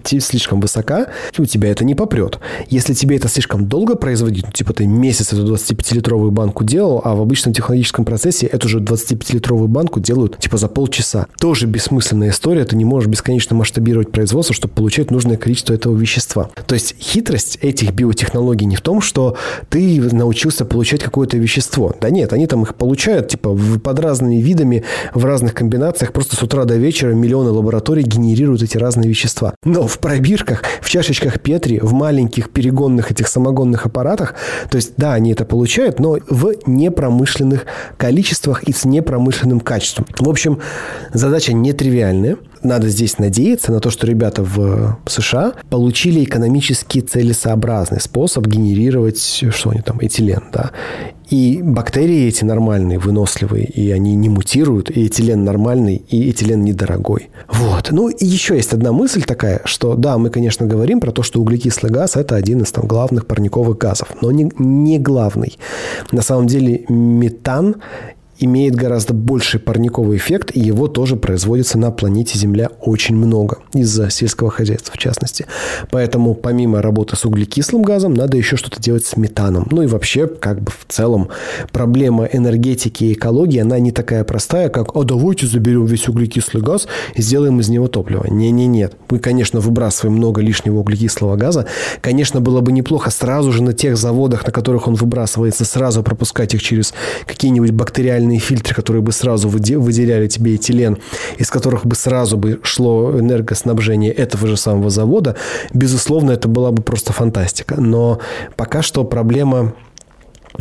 слишком 0.05 0.59
высока, 0.59 1.07
у 1.37 1.45
тебя 1.45 1.69
это 1.69 1.85
не 1.85 1.95
попрет. 1.95 2.39
Если 2.69 2.93
тебе 2.93 3.17
это 3.17 3.27
слишком 3.27 3.67
долго 3.67 3.95
производить, 3.95 4.45
ну, 4.45 4.51
типа 4.51 4.73
ты 4.73 4.87
месяц 4.87 5.33
эту 5.33 5.53
25-литровую 5.53 6.31
банку 6.31 6.63
делал, 6.63 7.01
а 7.03 7.15
в 7.15 7.21
обычном 7.21 7.53
технологическом 7.53 8.05
процессе 8.05 8.45
эту 8.47 8.67
же 8.67 8.79
25-литровую 8.79 9.67
банку 9.67 9.99
делают 9.99 10.37
типа 10.39 10.57
за 10.57 10.67
полчаса. 10.67 11.27
Тоже 11.39 11.67
бессмысленная 11.67 12.29
история, 12.29 12.65
ты 12.65 12.75
не 12.75 12.85
можешь 12.85 13.09
бесконечно 13.09 13.55
масштабировать 13.55 14.11
производство, 14.11 14.55
чтобы 14.55 14.73
получать 14.73 15.11
нужное 15.11 15.37
количество 15.37 15.73
этого 15.73 15.95
вещества. 15.95 16.49
То 16.65 16.75
есть 16.75 16.95
хитрость 16.99 17.57
этих 17.61 17.93
биотехнологий 17.93 18.65
не 18.65 18.75
в 18.75 18.81
том, 18.81 19.01
что 19.01 19.37
ты 19.69 20.01
научился 20.13 20.65
получать 20.65 21.03
какое-то 21.03 21.37
вещество. 21.37 21.95
Да 21.99 22.09
нет, 22.09 22.33
они 22.33 22.47
там 22.47 22.63
их 22.63 22.75
получают 22.75 23.29
типа 23.29 23.57
под 23.83 23.99
разными 23.99 24.35
видами, 24.35 24.83
в 25.13 25.25
разных 25.25 25.53
комбинациях, 25.53 26.13
просто 26.13 26.35
с 26.35 26.43
утра 26.43 26.65
до 26.65 26.75
вечера 26.75 27.13
миллионы 27.13 27.51
лабораторий 27.51 28.03
генерируют 28.03 28.61
эти 28.61 28.77
разные 28.77 29.09
вещества. 29.09 29.55
Но 29.63 29.86
в 29.87 29.99
пробирках, 29.99 30.63
в 30.81 30.89
чашечках 30.89 31.39
Петри, 31.39 31.79
в 31.79 31.93
маленьких 31.93 32.49
перегонных 32.49 33.11
этих 33.11 33.27
самогонных 33.27 33.85
аппаратах. 33.85 34.35
То 34.69 34.77
есть, 34.77 34.93
да, 34.97 35.13
они 35.13 35.31
это 35.31 35.45
получают, 35.45 35.99
но 35.99 36.17
в 36.29 36.53
непромышленных 36.65 37.65
количествах 37.97 38.63
и 38.63 38.73
с 38.73 38.85
непромышленным 38.85 39.59
качеством. 39.59 40.05
В 40.19 40.29
общем, 40.29 40.59
задача 41.13 41.53
нетривиальная. 41.53 42.37
Надо 42.63 42.89
здесь 42.89 43.17
надеяться 43.19 43.71
на 43.71 43.79
то, 43.79 43.89
что 43.89 44.07
ребята 44.07 44.43
в 44.43 44.97
США 45.05 45.53
получили 45.69 46.23
экономически 46.23 46.99
целесообразный 46.99 47.99
способ 47.99 48.45
генерировать, 48.47 49.19
что 49.49 49.69
они 49.69 49.81
там, 49.81 49.97
этилен, 50.01 50.43
да. 50.51 50.71
И 51.29 51.61
бактерии 51.61 52.27
эти 52.27 52.45
нормальные, 52.45 52.99
выносливые, 52.99 53.65
и 53.65 53.91
они 53.91 54.15
не 54.15 54.29
мутируют, 54.29 54.89
и 54.89 55.07
этилен 55.07 55.43
нормальный, 55.43 55.97
и 56.07 56.29
этилен 56.29 56.63
недорогой. 56.63 57.29
Вот. 57.49 57.91
Ну, 57.91 58.07
и 58.07 58.25
еще 58.25 58.55
есть 58.55 58.71
одна 58.71 58.93
мысль 58.93 59.23
такая, 59.23 59.61
что 59.65 59.95
да, 59.95 60.17
мы, 60.17 60.29
конечно, 60.29 60.65
говорим 60.65 61.01
про 61.01 61.11
то, 61.11 61.23
что 61.23 61.41
углекислый 61.41 61.91
газ– 61.91 62.15
это 62.15 62.35
один 62.35 62.61
из 62.61 62.71
там 62.71 62.87
главных 62.87 63.27
парниковых 63.27 63.77
газов, 63.77 64.07
но 64.21 64.31
не, 64.31 64.49
не 64.57 64.99
главный. 64.99 65.57
На 66.13 66.21
самом 66.21 66.47
деле 66.47 66.85
метан 66.87 67.75
имеет 68.39 68.75
гораздо 68.75 69.13
больший 69.13 69.59
парниковый 69.59 70.17
эффект, 70.17 70.51
и 70.53 70.59
его 70.59 70.87
тоже 70.87 71.15
производится 71.15 71.77
на 71.77 71.91
планете 71.91 72.37
Земля 72.37 72.69
очень 72.81 73.15
много, 73.15 73.59
из-за 73.73 74.09
сельского 74.09 74.51
хозяйства 74.51 74.93
в 74.93 74.97
частности. 74.97 75.45
Поэтому 75.91 76.33
помимо 76.35 76.81
работы 76.81 77.15
с 77.15 77.25
углекислым 77.25 77.81
газом, 77.81 78.13
надо 78.13 78.37
еще 78.37 78.57
что-то 78.57 78.81
делать 78.81 79.05
с 79.05 79.17
метаном. 79.17 79.67
Ну 79.71 79.81
и 79.81 79.87
вообще, 79.87 80.27
как 80.27 80.61
бы 80.61 80.71
в 80.71 80.85
целом, 80.87 81.29
проблема 81.71 82.25
энергетики 82.25 83.05
и 83.05 83.13
экологии, 83.13 83.59
она 83.59 83.79
не 83.79 83.91
такая 83.91 84.23
простая, 84.23 84.69
как 84.69 84.95
«а 84.95 85.03
давайте 85.03 85.47
заберем 85.47 85.85
весь 85.85 86.07
углекислый 86.07 86.61
газ 86.61 86.87
и 87.15 87.21
сделаем 87.21 87.59
из 87.59 87.69
него 87.69 87.87
топливо». 87.87 88.25
Не-не-нет. 88.29 88.95
Мы, 89.09 89.19
конечно, 89.19 89.59
выбрасываем 89.59 90.17
много 90.17 90.41
лишнего 90.41 90.79
углекислого 90.79 91.35
газа. 91.35 91.65
Конечно, 92.01 92.41
было 92.41 92.61
бы 92.61 92.71
неплохо 92.71 93.09
сразу 93.09 93.51
же 93.51 93.63
на 93.63 93.73
тех 93.73 93.97
заводах, 93.97 94.45
на 94.45 94.51
которых 94.51 94.87
он 94.87 94.95
выбрасывается, 94.95 95.65
сразу 95.65 96.03
пропускать 96.03 96.53
их 96.53 96.61
через 96.61 96.93
какие-нибудь 97.25 97.71
бактериальные 97.71 98.26
специальные 98.27 98.39
фильтры, 98.39 98.75
которые 98.75 99.01
бы 99.01 99.11
сразу 99.11 99.49
выделяли 99.49 100.27
тебе 100.27 100.55
этилен, 100.55 100.97
из 101.39 101.49
которых 101.49 101.85
бы 101.85 101.95
сразу 101.95 102.37
бы 102.37 102.59
шло 102.63 103.19
энергоснабжение 103.19 104.11
этого 104.11 104.47
же 104.47 104.57
самого 104.57 104.89
завода, 104.89 105.35
безусловно, 105.73 106.31
это 106.31 106.47
была 106.47 106.71
бы 106.71 106.81
просто 106.81 107.13
фантастика. 107.13 107.75
Но 107.81 108.19
пока 108.55 108.81
что 108.81 109.03
проблема 109.03 109.73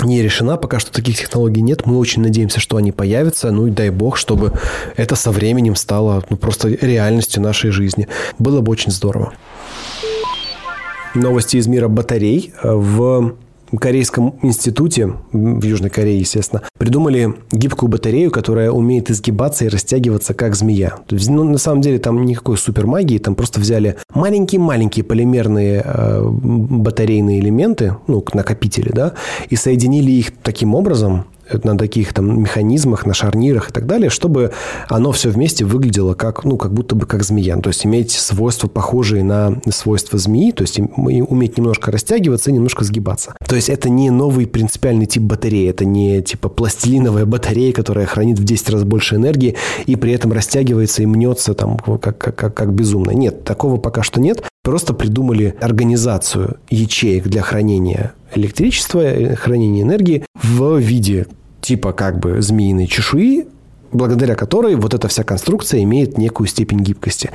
не 0.05 0.23
решена, 0.23 0.57
пока 0.57 0.79
что 0.79 0.93
таких 0.93 1.19
технологий 1.19 1.63
нет. 1.63 1.87
Мы 1.87 1.97
очень 1.99 2.23
надеемся, 2.23 2.61
что 2.61 2.77
они 2.77 2.93
появятся. 2.93 3.51
Ну 3.51 3.67
и 3.67 3.71
дай 3.71 3.91
бог, 3.91 4.17
чтобы 4.17 4.53
это 4.97 5.17
со 5.17 5.31
временем 5.31 5.75
стало 5.75 6.23
ну, 6.31 6.37
просто 6.37 6.69
реальностью 6.69 7.43
нашей 7.43 7.71
жизни. 7.71 8.07
Было 8.39 8.61
бы 8.61 8.73
очень 8.73 8.93
здорово. 8.93 9.33
Новости 11.15 11.57
из 11.57 11.67
мира 11.67 11.89
батарей. 11.89 12.53
В 12.63 13.37
Корейском 13.79 14.39
институте, 14.43 15.13
в 15.33 15.63
Южной 15.65 15.91
Корее, 15.91 16.19
естественно, 16.19 16.63
придумали 16.79 17.35
гибкую 17.51 17.91
батарею, 17.91 18.31
которая 18.31 18.71
умеет 18.71 19.11
изгибаться 19.11 19.65
и 19.65 19.69
растягиваться, 19.69 20.35
как 20.35 20.55
змея. 20.55 20.97
Ну, 21.11 21.45
на 21.45 21.59
самом 21.59 21.81
деле, 21.81 21.99
там 21.99 22.25
никакой 22.25 22.59
супер 22.59 22.87
магии, 22.87 23.19
там 23.19 23.35
просто 23.35 23.61
взяли 23.61 23.97
маленькие-маленькие 24.15 25.05
полимерные 25.05 25.83
э, 25.85 26.23
батарейные 26.25 27.41
элементы, 27.41 27.97
ну, 28.07 28.25
накопители, 28.33 28.91
да, 28.91 29.15
и 29.51 29.57
соединили 29.57 30.11
их 30.11 30.33
таким 30.43 30.75
образом, 30.75 31.25
на 31.53 31.79
таких 31.79 32.13
там 32.13 32.41
механизмах, 32.41 33.07
на 33.07 33.15
шарнирах 33.15 33.71
и 33.71 33.73
так 33.73 33.87
далее, 33.87 34.11
чтобы 34.11 34.53
оно 34.89 35.13
все 35.13 35.31
вместе 35.31 35.65
выглядело 35.65 36.15
как, 36.15 36.45
ну, 36.45 36.57
как 36.57 36.73
будто 36.73 36.95
бы 36.95 37.07
как 37.07 37.23
змея. 37.23 37.57
То 37.59 37.69
есть 37.69 37.87
иметь 37.87 38.11
свойства, 38.11 38.69
похожие 38.69 39.23
на 39.25 39.59
свойства 39.71 40.19
змеи, 40.19 40.51
то 40.51 40.63
есть 40.63 40.79
уметь 40.79 41.57
немножко 41.57 41.91
растягиваться 41.91 42.51
и 42.51 42.53
немножко 42.53 42.85
сгибаться. 42.85 43.35
То 43.47 43.57
есть 43.57 43.69
это 43.69 43.89
не 43.89 44.11
новый 44.11 44.47
принципиальный 44.47 45.07
тип 45.07 45.23
батареи, 45.23 45.69
это 45.69 45.85
не 45.85 46.23
типа 46.23 46.49
пластилиновая 46.49 47.27
батарея, 47.27 47.73
которая 47.73 48.07
хранит 48.07 48.39
в 48.39 48.45
10 48.45 48.71
раз 48.71 48.85
больше 48.85 49.17
энергии 49.17 49.57
и 49.87 49.97
при 49.97 50.13
этом 50.13 50.33
растягивается 50.33 51.03
и 51.03 51.07
мнется 51.07 51.55
там 51.55 51.79
как, 51.79 52.19
как, 52.19 52.35
как, 52.35 52.55
как 52.55 52.73
безумно. 52.73 53.11
Нет, 53.11 53.45
такого 53.45 53.77
пока 53.77 54.03
что 54.03 54.21
нет. 54.21 54.43
Просто 54.63 54.95
придумали 54.95 55.55
организацию 55.61 56.57
ячеек 56.69 57.29
для 57.29 57.43
хранения 57.43 58.15
электричества, 58.35 59.01
э, 59.01 59.35
хранения 59.35 59.83
энергии 59.83 60.25
в 60.35 60.79
виде 60.79 61.27
типа 61.61 61.93
как 61.93 62.19
бы 62.19 62.41
змеиной 62.43 62.87
чешуи, 62.87 63.47
благодаря 63.93 64.35
которой 64.35 64.75
вот 64.75 64.95
эта 64.95 65.09
вся 65.09 65.23
конструкция 65.23 65.83
имеет 65.83 66.19
некую 66.19 66.47
степень 66.47 66.81
гибкости. 66.81 67.31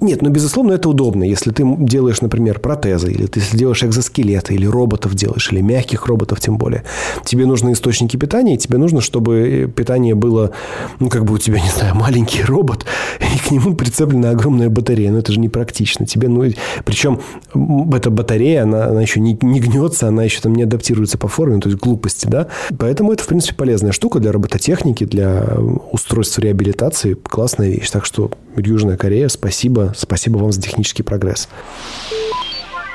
Нет, 0.00 0.22
ну, 0.22 0.30
безусловно, 0.30 0.72
это 0.72 0.88
удобно. 0.88 1.24
Если 1.24 1.50
ты 1.50 1.64
делаешь, 1.64 2.20
например, 2.20 2.60
протезы, 2.60 3.10
или 3.10 3.26
ты 3.26 3.40
делаешь 3.52 3.82
экзоскелеты, 3.82 4.54
или 4.54 4.64
роботов 4.64 5.14
делаешь, 5.14 5.50
или 5.50 5.60
мягких 5.60 6.06
роботов 6.06 6.40
тем 6.40 6.56
более, 6.56 6.84
тебе 7.24 7.46
нужны 7.46 7.72
источники 7.72 8.16
питания, 8.16 8.54
и 8.54 8.58
тебе 8.58 8.78
нужно, 8.78 9.00
чтобы 9.00 9.70
питание 9.74 10.14
было, 10.14 10.52
ну, 11.00 11.08
как 11.08 11.24
бы 11.24 11.34
у 11.34 11.38
тебя, 11.38 11.60
не 11.62 11.70
знаю, 11.70 11.96
маленький 11.96 12.42
робот, 12.42 12.86
и 13.20 13.38
к 13.38 13.50
нему 13.50 13.74
прицеплена 13.74 14.30
огромная 14.30 14.68
батарея. 14.68 15.10
Ну, 15.10 15.18
это 15.18 15.32
же 15.32 15.40
непрактично. 15.40 16.06
Тебе, 16.06 16.28
ну, 16.28 16.44
причем 16.84 17.20
эта 17.92 18.10
батарея, 18.10 18.62
она, 18.62 18.86
она 18.86 19.02
еще 19.02 19.18
не, 19.18 19.36
не 19.42 19.60
гнется, 19.60 20.06
она 20.06 20.22
еще 20.22 20.40
там 20.40 20.54
не 20.54 20.62
адаптируется 20.62 21.18
по 21.18 21.26
форме, 21.26 21.60
то 21.60 21.68
есть 21.68 21.80
глупости, 21.80 22.26
да. 22.26 22.46
Поэтому 22.78 23.12
это, 23.12 23.24
в 23.24 23.26
принципе, 23.26 23.54
полезная 23.54 23.92
штука 23.92 24.20
для 24.20 24.30
робототехники, 24.30 25.04
для 25.04 25.56
устройств 25.92 26.38
реабилитации. 26.38 27.14
Классная 27.14 27.70
вещь. 27.70 27.90
Так 27.90 28.04
что, 28.04 28.30
Южная 28.56 28.96
Корея, 28.96 29.28
спасибо. 29.28 29.94
Спасибо 29.96 30.38
вам 30.38 30.52
за 30.52 30.60
технический 30.62 31.02
прогресс. 31.02 31.48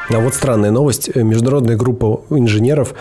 А 0.10 0.20
вот 0.20 0.36
странная 0.36 0.72
новость. 0.72 1.16
Международная 1.16 1.78
группа 1.78 2.22
инженеров 2.30 2.94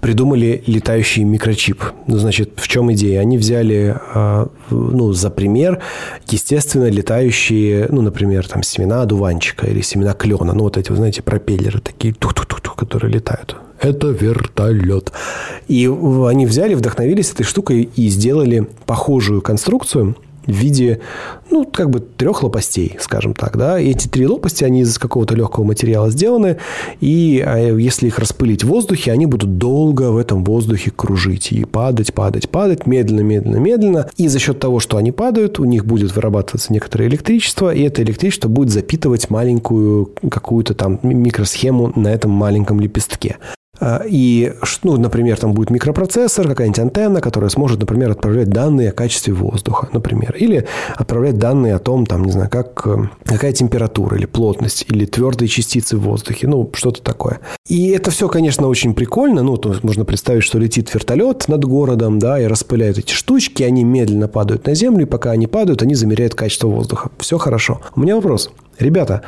придумали 0.00 0.62
летающий 0.66 1.24
микрочип. 1.24 1.82
Ну, 2.06 2.16
значит, 2.18 2.52
в 2.56 2.68
чем 2.68 2.92
идея? 2.92 3.20
Они 3.20 3.36
взяли, 3.38 3.96
а, 4.14 4.48
ну, 4.70 5.12
за 5.12 5.30
пример, 5.30 5.82
естественно, 6.28 6.88
летающие, 6.88 7.88
ну, 7.90 8.02
например, 8.02 8.46
там, 8.46 8.62
семена 8.62 9.02
одуванчика 9.02 9.66
или 9.66 9.80
семена 9.80 10.12
клена. 10.14 10.52
Ну, 10.52 10.62
вот 10.64 10.76
эти, 10.76 10.90
вы 10.90 10.96
знаете, 10.96 11.22
пропеллеры 11.22 11.80
такие, 11.80 12.14
тух-тух-тух, 12.14 12.76
которые 12.76 13.12
летают. 13.12 13.56
Это 13.84 14.08
вертолет. 14.08 15.12
И 15.68 15.86
они 15.86 16.46
взяли, 16.46 16.74
вдохновились 16.74 17.32
этой 17.32 17.42
штукой 17.42 17.90
и 17.94 18.08
сделали 18.08 18.66
похожую 18.86 19.42
конструкцию– 19.42 20.16
в 20.46 20.52
виде, 20.52 21.00
ну, 21.50 21.64
как 21.64 21.90
бы 21.90 22.00
трех 22.00 22.42
лопастей, 22.42 22.96
скажем 23.00 23.34
так, 23.34 23.56
да. 23.56 23.78
И 23.78 23.90
эти 23.90 24.08
три 24.08 24.26
лопасти, 24.26 24.64
они 24.64 24.82
из 24.82 24.98
какого-то 24.98 25.34
легкого 25.34 25.64
материала 25.64 26.10
сделаны, 26.10 26.58
и 27.00 27.42
а, 27.44 27.56
если 27.56 28.08
их 28.08 28.18
распылить 28.18 28.64
в 28.64 28.68
воздухе, 28.68 29.12
они 29.12 29.26
будут 29.26 29.58
долго 29.58 30.10
в 30.10 30.16
этом 30.16 30.44
воздухе 30.44 30.90
кружить 30.90 31.52
и 31.52 31.64
падать, 31.64 32.12
падать, 32.14 32.48
падать, 32.50 32.86
медленно, 32.86 33.20
медленно, 33.20 33.56
медленно. 33.56 34.10
И 34.16 34.28
за 34.28 34.38
счет 34.38 34.58
того, 34.58 34.80
что 34.80 34.96
они 34.96 35.12
падают, 35.12 35.58
у 35.58 35.64
них 35.64 35.86
будет 35.86 36.14
вырабатываться 36.14 36.72
некоторое 36.72 37.08
электричество, 37.08 37.74
и 37.74 37.82
это 37.82 38.02
электричество 38.02 38.48
будет 38.48 38.70
запитывать 38.70 39.30
маленькую 39.30 40.10
какую-то 40.30 40.74
там 40.74 40.98
микросхему 41.02 41.92
на 41.96 42.08
этом 42.08 42.30
маленьком 42.30 42.80
лепестке. 42.80 43.36
А, 43.80 44.02
и, 44.06 44.52
ну, 44.82 44.96
например, 44.96 45.38
там 45.38 45.52
будет 45.52 45.70
микропроцессор, 45.70 46.46
какая-нибудь 46.46 46.78
антенна, 46.78 47.20
которая 47.20 47.50
сможет, 47.50 47.80
например, 47.80 48.10
отправлять 48.10 48.48
данные 48.48 48.90
о 48.90 48.92
качестве 48.92 49.34
воздуха, 49.34 49.88
например. 49.92 50.36
Или 50.38 50.66
отправлять 50.94 51.38
данные 51.38 51.74
о 51.74 51.78
том, 51.78 52.06
там, 52.06 52.24
не 52.24 52.32
знаю, 52.32 52.48
как, 52.50 52.86
э, 52.86 52.96
какая 53.24 53.52
температура 53.52 54.16
или 54.16 54.26
плотность, 54.26 54.86
или 54.88 55.06
твердые 55.06 55.48
частицы 55.48 55.96
в 55.96 56.02
воздухе, 56.02 56.46
ну, 56.46 56.70
что-то 56.74 57.02
такое. 57.02 57.40
И 57.68 57.88
это 57.90 58.10
все, 58.10 58.28
конечно, 58.28 58.68
очень 58.68 58.94
прикольно. 58.94 59.42
Ну, 59.42 59.56
то 59.56 59.70
есть 59.70 59.82
можно 59.82 60.04
представить, 60.04 60.44
что 60.44 60.58
летит 60.58 60.92
вертолет 60.94 61.48
над 61.48 61.64
городом, 61.64 62.18
да, 62.18 62.40
и 62.40 62.46
распыляют 62.46 62.98
эти 62.98 63.12
штучки, 63.12 63.62
они 63.62 63.84
медленно 63.84 64.28
падают 64.28 64.66
на 64.66 64.74
землю, 64.74 65.02
и 65.02 65.08
пока 65.08 65.30
они 65.32 65.46
падают, 65.46 65.82
они 65.82 65.94
замеряют 65.94 66.34
качество 66.34 66.68
воздуха. 66.68 67.10
Все 67.18 67.38
хорошо. 67.38 67.80
У 67.96 68.00
меня 68.00 68.16
вопрос. 68.16 68.50
Ребята, 68.78 69.22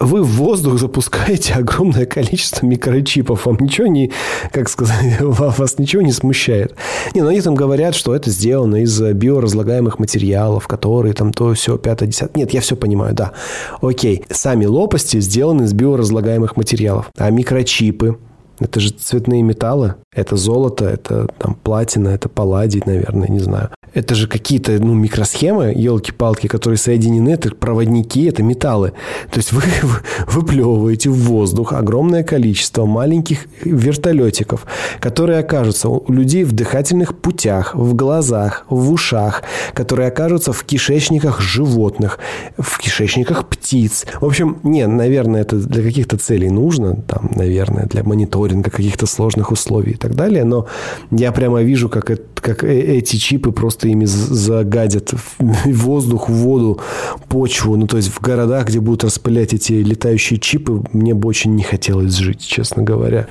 вы 0.00 0.22
в 0.22 0.28
воздух 0.36 0.78
запускаете 0.78 1.54
огромное 1.56 2.06
количество 2.06 2.66
микрочипов. 2.66 3.46
Вам 3.46 3.58
ничего 3.60 3.86
не, 3.86 4.12
как 4.52 4.68
сказать, 4.68 5.16
вас 5.20 5.78
ничего 5.78 6.02
не 6.02 6.12
смущает. 6.12 6.74
Не, 7.14 7.22
ну 7.22 7.28
они 7.28 7.40
там 7.40 7.54
говорят, 7.54 7.94
что 7.94 8.14
это 8.14 8.30
сделано 8.30 8.82
из 8.82 9.00
биоразлагаемых 9.00 9.98
материалов, 9.98 10.66
которые 10.66 11.14
там 11.14 11.32
то 11.32 11.54
все, 11.54 11.78
пятое, 11.78 12.08
десятое. 12.08 12.42
Нет, 12.42 12.52
я 12.52 12.60
все 12.60 12.76
понимаю, 12.76 13.14
да. 13.14 13.32
Окей, 13.80 14.24
сами 14.30 14.66
лопасти 14.66 15.20
сделаны 15.20 15.64
из 15.64 15.72
биоразлагаемых 15.72 16.56
материалов. 16.56 17.10
А 17.16 17.30
микрочипы, 17.30 18.18
это 18.58 18.80
же 18.80 18.90
цветные 18.90 19.42
металлы. 19.42 19.96
Это 20.12 20.36
золото, 20.36 20.86
это 20.86 21.28
там 21.38 21.54
платина, 21.54 22.08
это 22.08 22.28
палладий, 22.28 22.82
наверное, 22.84 23.28
не 23.28 23.38
знаю. 23.38 23.70
Это 23.96 24.14
же 24.14 24.28
какие-то 24.28 24.72
ну, 24.72 24.92
микросхемы, 24.92 25.72
елки-палки, 25.74 26.48
которые 26.48 26.76
соединены, 26.76 27.30
это 27.30 27.54
проводники, 27.54 28.26
это 28.26 28.42
металлы. 28.42 28.92
То 29.32 29.38
есть 29.38 29.52
вы 29.52 29.62
выплевываете 30.26 31.08
в 31.08 31.14
воздух 31.14 31.72
огромное 31.72 32.22
количество 32.22 32.84
маленьких 32.84 33.46
вертолетиков, 33.64 34.66
которые 35.00 35.38
окажутся 35.38 35.88
у 35.88 36.12
людей 36.12 36.44
в 36.44 36.52
дыхательных 36.52 37.16
путях, 37.16 37.74
в 37.74 37.94
глазах, 37.94 38.66
в 38.68 38.92
ушах, 38.92 39.42
которые 39.72 40.08
окажутся 40.08 40.52
в 40.52 40.62
кишечниках 40.64 41.40
животных, 41.40 42.18
в 42.58 42.78
кишечниках 42.78 43.48
птиц. 43.48 44.04
В 44.20 44.26
общем, 44.26 44.58
не, 44.62 44.86
наверное, 44.86 45.40
это 45.40 45.56
для 45.56 45.82
каких-то 45.82 46.18
целей 46.18 46.50
нужно, 46.50 46.96
там, 46.96 47.30
наверное, 47.34 47.86
для 47.86 48.04
мониторинга 48.04 48.70
каких-то 48.70 49.06
сложных 49.06 49.52
условий 49.52 49.92
и 49.92 49.96
так 49.96 50.14
далее, 50.14 50.44
но 50.44 50.66
я 51.10 51.32
прямо 51.32 51.62
вижу, 51.62 51.88
как, 51.88 52.10
это, 52.10 52.35
как 52.46 52.62
э, 52.62 52.98
эти 52.98 53.16
чипы 53.16 53.50
просто 53.50 53.88
ими 53.88 54.04
загадят 54.04 55.12
в 55.38 55.38
воздух, 55.66 56.28
в 56.28 56.32
воду, 56.32 56.80
почву. 57.28 57.76
Ну, 57.76 57.86
то 57.88 57.96
есть 57.96 58.10
в 58.10 58.20
городах, 58.20 58.68
где 58.68 58.78
будут 58.78 59.02
распылять 59.02 59.52
эти 59.52 59.72
летающие 59.72 60.38
чипы, 60.38 60.82
мне 60.92 61.12
бы 61.12 61.28
очень 61.28 61.56
не 61.56 61.64
хотелось 61.64 62.14
жить, 62.14 62.46
честно 62.46 62.84
говоря. 62.84 63.26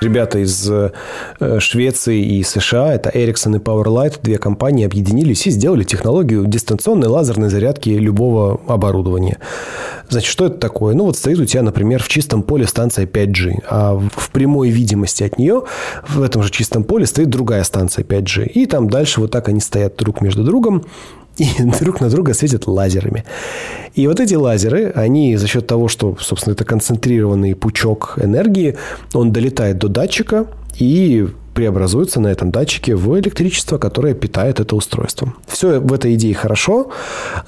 Ребята 0.00 0.38
из 0.38 0.70
э, 0.70 0.90
Швеции 1.58 2.22
и 2.22 2.42
США, 2.42 2.94
это 2.94 3.08
Ericsson 3.10 3.56
и 3.56 3.58
PowerLight, 3.58 4.20
две 4.22 4.36
компании 4.36 4.84
объединились 4.84 5.46
и 5.46 5.50
сделали 5.50 5.84
технологию 5.84 6.46
дистанционной 6.46 7.08
лазерной 7.08 7.48
зарядки 7.48 7.88
любого 7.90 8.60
оборудования. 8.66 9.38
Значит, 10.08 10.30
что 10.30 10.46
это 10.46 10.58
такое? 10.58 10.94
Ну, 10.94 11.04
вот 11.04 11.16
стоит 11.16 11.38
у 11.38 11.44
тебя, 11.46 11.62
например, 11.62 12.02
в 12.02 12.08
чистом 12.08 12.42
поле 12.42 12.66
станция 12.66 13.06
5G, 13.06 13.64
а 13.68 13.94
в 13.94 14.30
прямой 14.30 14.68
видимости 14.68 15.24
от 15.24 15.38
нее 15.38 15.62
в 16.06 16.22
этом 16.22 16.42
же 16.42 16.50
чистом 16.50 16.84
поле 16.84 17.06
стоит 17.06 17.30
другая 17.30 17.64
станция 17.64 18.04
5G. 18.04 18.46
И 18.48 18.66
там 18.66 18.90
дальше 18.90 19.20
вот 19.20 19.30
так 19.30 19.48
они 19.48 19.60
стоят 19.60 19.96
друг 19.96 20.20
между 20.20 20.44
другом 20.44 20.84
и 21.38 21.62
друг 21.80 22.00
на 22.00 22.08
друга 22.08 22.34
светят 22.34 22.66
лазерами. 22.66 23.24
И 23.94 24.06
вот 24.06 24.20
эти 24.20 24.34
лазеры, 24.34 24.92
они 24.94 25.36
за 25.36 25.46
счет 25.46 25.66
того, 25.66 25.88
что, 25.88 26.16
собственно, 26.20 26.54
это 26.54 26.64
концентрированный 26.64 27.54
пучок 27.54 28.18
энергии, 28.20 28.76
он 29.12 29.32
долетает 29.32 29.78
до 29.78 29.88
датчика 29.88 30.46
и 30.78 31.28
преобразуется 31.54 32.20
на 32.20 32.28
этом 32.28 32.50
датчике 32.50 32.94
в 32.94 33.18
электричество, 33.18 33.78
которое 33.78 34.14
питает 34.14 34.60
это 34.60 34.76
устройство. 34.76 35.32
Все 35.46 35.80
в 35.80 35.92
этой 35.92 36.14
идее 36.14 36.34
хорошо, 36.34 36.90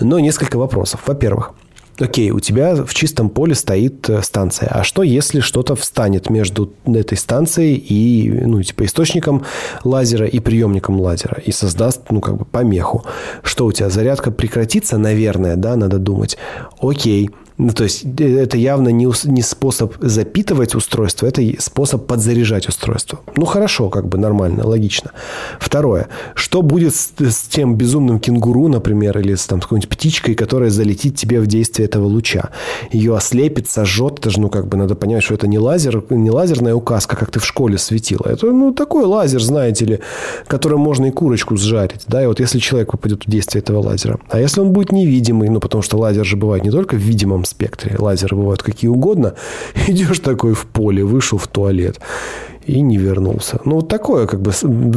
но 0.01 0.19
несколько 0.19 0.57
вопросов. 0.57 1.03
Во-первых, 1.07 1.53
окей, 1.99 2.31
у 2.31 2.41
тебя 2.41 2.75
в 2.85 2.95
чистом 2.95 3.31
поле 3.31 3.55
стоит 3.55 4.09
э, 4.09 4.23
станция. 4.23 4.69
А 4.69 4.85
что, 4.85 5.03
если 5.03 5.41
что-то 5.41 5.77
встанет 5.77 6.31
между 6.31 6.73
этой 6.87 7.19
станцией 7.19 7.75
и, 7.75 8.31
ну, 8.31 8.63
типа, 8.63 8.85
источником 8.85 9.45
лазера 9.85 10.27
и 10.27 10.41
приемником 10.41 11.01
лазера 11.01 11.41
и 11.41 11.53
создаст, 11.53 12.03
ну, 12.11 12.21
как 12.21 12.37
бы 12.37 12.45
помеху? 12.45 13.05
Что 13.43 13.67
у 13.67 13.73
тебя, 13.73 13.91
зарядка 13.91 14.31
прекратится, 14.31 14.99
наверное, 14.99 15.57
да, 15.57 15.77
надо 15.77 15.99
думать. 15.99 16.37
Окей, 16.81 17.31
ну, 17.59 17.73
то 17.73 17.85
есть 17.85 18.05
э, 18.05 18.39
это 18.39 18.57
явно 18.57 18.91
не, 18.91 19.09
не 19.25 19.43
способ 19.43 19.95
запитывать 20.01 20.77
устройство, 20.77 21.27
это 21.27 21.43
способ 21.59 22.07
подзаряжать 22.07 22.69
устройство. 22.69 23.19
Ну, 23.37 23.45
хорошо, 23.47 23.91
как 23.91 24.09
бы 24.09 24.17
нормально, 24.17 24.65
логично. 24.65 25.11
Второе. 25.59 26.09
Что 26.35 26.63
будет 26.63 26.95
с, 26.95 27.11
с 27.19 27.43
тем 27.49 27.75
безумным 27.75 28.21
кенгуру, 28.21 28.69
например, 28.69 29.19
или 29.19 29.35
с 29.35 29.47
там, 29.47 29.61
какой-нибудь 29.61 29.89
птичкой, 29.89 30.37
которая 30.37 30.71
залетит 30.71 31.17
тебе 31.17 31.41
в 31.41 31.49
действие 31.49 31.87
этого 31.87 32.07
луча? 32.07 32.51
Ее 32.93 33.17
ослепит, 33.17 33.69
сожжет. 33.69 34.21
Это 34.21 34.31
же, 34.31 34.41
ну, 34.41 34.51
как 34.51 34.69
бы 34.69 34.77
надо 34.77 34.95
понять, 34.95 35.25
что 35.25 35.35
это 35.35 35.49
не 35.49 35.59
лазер, 35.59 36.05
не 36.11 36.31
лазерная 36.31 36.77
указка, 36.77 37.17
как 37.17 37.33
ты 37.33 37.41
в 37.41 37.45
школе 37.45 37.77
светила. 37.77 38.27
Это, 38.27 38.47
ну, 38.47 38.73
такой 38.73 39.05
лазер, 39.05 39.43
знаете 39.43 39.85
ли, 39.85 40.01
которым 40.47 40.81
можно 40.81 41.07
и 41.07 41.11
курочку 41.11 41.57
сжарить. 41.57 42.03
Да, 42.07 42.23
и 42.23 42.27
вот 42.27 42.39
если 42.39 42.61
человек 42.61 42.93
попадет 42.93 43.25
в 43.27 43.31
действие 43.31 43.63
этого 43.63 43.83
лазера. 43.83 44.21
А 44.29 44.39
если 44.39 44.61
он 44.61 44.73
будет 44.73 44.93
невидимый, 44.93 45.49
ну, 45.49 45.59
потому 45.59 45.83
что 45.83 45.99
лазер 45.99 46.25
же 46.25 46.37
бывает 46.37 46.63
не 46.63 46.71
только 46.71 46.95
в 46.95 47.01
видимом 47.01 47.45
спектре. 47.49 47.97
Лазеры 47.99 48.37
бывают 48.37 48.63
какие 48.63 48.89
угодно. 48.89 49.35
Идешь 49.89 50.21
такой 50.21 50.55
в 50.55 50.67
поле, 50.67 51.05
вышел 51.05 51.39
в 51.39 51.49
туалет 51.49 51.99
и 52.69 52.83
не 52.83 52.99
вернулся. 52.99 53.61
Ну, 53.65 53.77
вот 53.77 53.89
такое 53.89 54.27
как 54.27 54.43
бы 54.43 54.53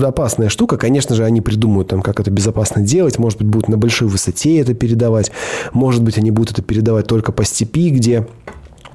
опасная 0.06 0.50
штука. 0.50 0.78
Конечно 0.78 1.16
же, 1.16 1.24
они 1.24 1.40
придумают, 1.40 1.88
там, 1.88 2.02
как 2.02 2.20
это 2.20 2.30
безопасно 2.30 2.82
делать. 2.82 3.18
Может 3.18 3.40
быть, 3.40 3.48
будут 3.48 3.70
на 3.70 3.78
большой 3.78 4.10
высоте 4.10 4.60
это 4.60 4.74
передавать. 4.74 5.32
Может 5.72 6.04
быть, 6.04 6.18
они 6.18 6.32
будут 6.32 6.52
это 6.52 6.62
передавать 6.62 7.08
только 7.08 7.32
по 7.32 7.46
степи, 7.46 7.90
где 7.90 8.28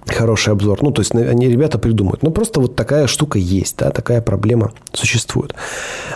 хороший 0.06 0.52
обзор. 0.52 0.82
Ну, 0.82 0.90
то 0.90 1.00
есть, 1.00 1.14
они 1.14 1.48
ребята 1.48 1.78
придумают. 1.78 2.22
Ну, 2.22 2.30
просто 2.30 2.60
вот 2.60 2.76
такая 2.76 3.06
штука 3.06 3.38
есть, 3.38 3.76
да, 3.78 3.90
такая 3.90 4.20
проблема 4.20 4.72
существует. 4.92 5.54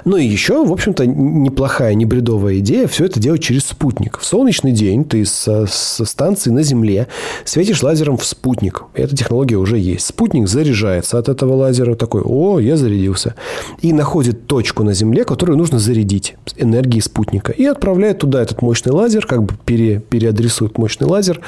Ну, 0.05 0.16
и 0.16 0.24
еще, 0.24 0.64
в 0.64 0.72
общем-то, 0.72 1.07
неплохая, 1.07 1.94
не 1.94 2.07
бредовая 2.07 2.59
идея 2.59 2.87
все 2.87 3.05
это 3.07 3.20
делать 3.20 3.42
через 3.42 3.64
спутник. 3.64 4.18
В 4.18 4.24
солнечный 4.24 4.72
день 4.72 5.05
ты 5.05 5.24
со, 5.24 5.66
со 5.66 6.05
станции 6.05 6.50
на 6.50 6.62
Земле 6.62 7.09
светишь 7.44 7.83
лазером 7.83 8.16
в 8.16 8.24
спутник. 8.24 8.85
Эта 8.94 9.16
технология 9.16 9.57
уже 9.57 9.79
есть. 9.79 10.07
Спутник 10.07 10.48
заряжается 10.48 11.18
от 11.18 11.29
этого 11.29 11.55
лазера. 11.55 11.94
Такой, 11.94 12.22
о, 12.22 12.59
я 12.59 12.76
зарядился. 12.76 13.35
И 13.83 13.92
находит 13.92 14.46
точку 14.46 14.85
на 14.85 14.94
Земле, 14.94 15.24
которую 15.24 15.59
нужно 15.59 15.79
зарядить 15.79 16.37
энергией 16.57 17.03
спутника. 17.03 17.53
И 17.53 17.64
отправляет 17.64 18.18
туда 18.18 18.42
этот 18.42 18.62
мощный 18.62 18.92
лазер, 18.92 19.26
как 19.26 19.42
бы 19.42 19.55
пере, 19.64 20.00
переадресует 20.00 20.79
мощный 20.79 21.07
лазер 21.07 21.40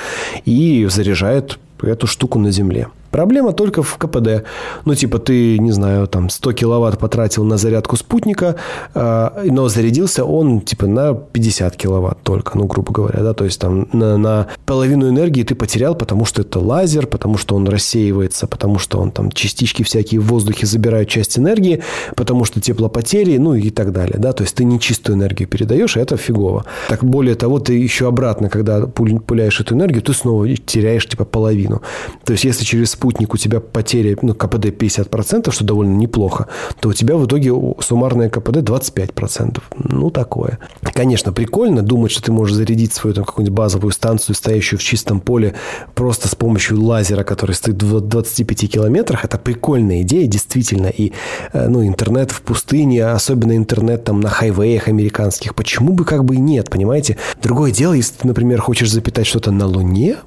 и 0.44 0.86
заряжает 0.90 1.58
эту 1.82 2.06
штуку 2.06 2.38
на 2.38 2.50
Земле. 2.50 2.88
Проблема 3.12 3.52
только 3.52 3.82
в 3.82 3.98
КПД. 3.98 4.44
Ну, 4.86 4.94
типа, 4.94 5.18
ты, 5.18 5.58
не 5.58 5.70
знаю, 5.70 6.08
там 6.08 6.30
100 6.30 6.52
киловатт 6.54 6.98
потратил 6.98 7.44
на 7.44 7.58
зарядку 7.58 7.96
спутника, 7.96 8.56
а, 8.94 9.42
но 9.44 9.68
зарядился 9.68 10.24
он, 10.24 10.62
типа, 10.62 10.86
на 10.86 11.14
50 11.14 11.76
киловатт 11.76 12.22
только, 12.22 12.56
ну, 12.56 12.64
грубо 12.64 12.90
говоря, 12.90 13.22
да, 13.22 13.34
то 13.34 13.44
есть 13.44 13.60
там 13.60 13.86
на, 13.92 14.16
на 14.16 14.46
половину 14.64 15.10
энергии 15.10 15.42
ты 15.42 15.54
потерял, 15.54 15.94
потому 15.94 16.24
что 16.24 16.40
это 16.40 16.58
лазер, 16.58 17.06
потому 17.06 17.36
что 17.36 17.54
он 17.54 17.68
рассеивается, 17.68 18.46
потому 18.46 18.78
что 18.78 18.98
он 18.98 19.10
там 19.10 19.30
частички 19.30 19.82
всякие 19.82 20.18
в 20.18 20.28
воздухе 20.28 20.64
забирают 20.64 21.10
часть 21.10 21.38
энергии, 21.38 21.82
потому 22.16 22.46
что 22.46 22.62
теплопотери, 22.62 23.36
ну, 23.36 23.54
и 23.54 23.68
так 23.68 23.92
далее, 23.92 24.16
да, 24.18 24.32
то 24.32 24.42
есть 24.42 24.54
ты 24.54 24.64
не 24.64 24.80
чистую 24.80 25.18
энергию 25.18 25.46
передаешь, 25.46 25.98
и 25.98 26.00
это 26.00 26.16
фигово. 26.16 26.64
Так 26.88 27.04
более 27.04 27.34
того, 27.34 27.58
ты 27.58 27.74
еще 27.74 28.08
обратно, 28.08 28.48
когда 28.48 28.86
пуляешь 28.86 29.60
эту 29.60 29.74
энергию, 29.74 30.00
ты 30.00 30.14
снова 30.14 30.48
теряешь, 30.56 31.06
типа, 31.06 31.26
половину. 31.26 31.82
То 32.24 32.32
есть, 32.32 32.44
если 32.44 32.64
через 32.64 32.96
спутник 33.02 33.34
у 33.34 33.36
тебя 33.36 33.58
потеря, 33.58 34.16
ну, 34.22 34.32
КПД 34.32 34.66
50%, 34.66 35.50
что 35.50 35.64
довольно 35.64 35.96
неплохо, 35.96 36.46
то 36.78 36.90
у 36.90 36.92
тебя 36.92 37.16
в 37.16 37.26
итоге 37.26 37.52
суммарное 37.80 38.30
КПД 38.30 38.58
25%. 38.58 39.60
Ну, 39.76 40.10
такое. 40.10 40.60
Конечно, 40.94 41.32
прикольно 41.32 41.82
думать, 41.82 42.12
что 42.12 42.22
ты 42.22 42.30
можешь 42.30 42.54
зарядить 42.54 42.92
свою 42.92 43.12
там 43.12 43.24
какую-нибудь 43.24 43.56
базовую 43.56 43.90
станцию, 43.90 44.36
стоящую 44.36 44.78
в 44.78 44.84
чистом 44.84 45.18
поле, 45.18 45.54
просто 45.96 46.28
с 46.28 46.36
помощью 46.36 46.80
лазера, 46.80 47.24
который 47.24 47.56
стоит 47.56 47.82
в 47.82 48.00
25 48.00 48.70
километрах. 48.70 49.24
Это 49.24 49.36
прикольная 49.36 50.02
идея, 50.02 50.28
действительно. 50.28 50.86
И, 50.86 51.10
э, 51.52 51.66
ну, 51.66 51.84
интернет 51.84 52.30
в 52.30 52.40
пустыне, 52.42 53.04
особенно 53.04 53.56
интернет 53.56 54.04
там 54.04 54.20
на 54.20 54.28
хайвеях 54.28 54.86
американских, 54.86 55.56
почему 55.56 55.92
бы 55.92 56.04
как 56.04 56.24
бы 56.24 56.36
и 56.36 56.38
нет, 56.38 56.70
понимаете? 56.70 57.16
Другое 57.42 57.72
дело, 57.72 57.94
если 57.94 58.14
ты, 58.18 58.28
например, 58.28 58.60
хочешь 58.60 58.92
запитать 58.92 59.26
что-то 59.26 59.50
на 59.50 59.66
Луне 59.66 60.18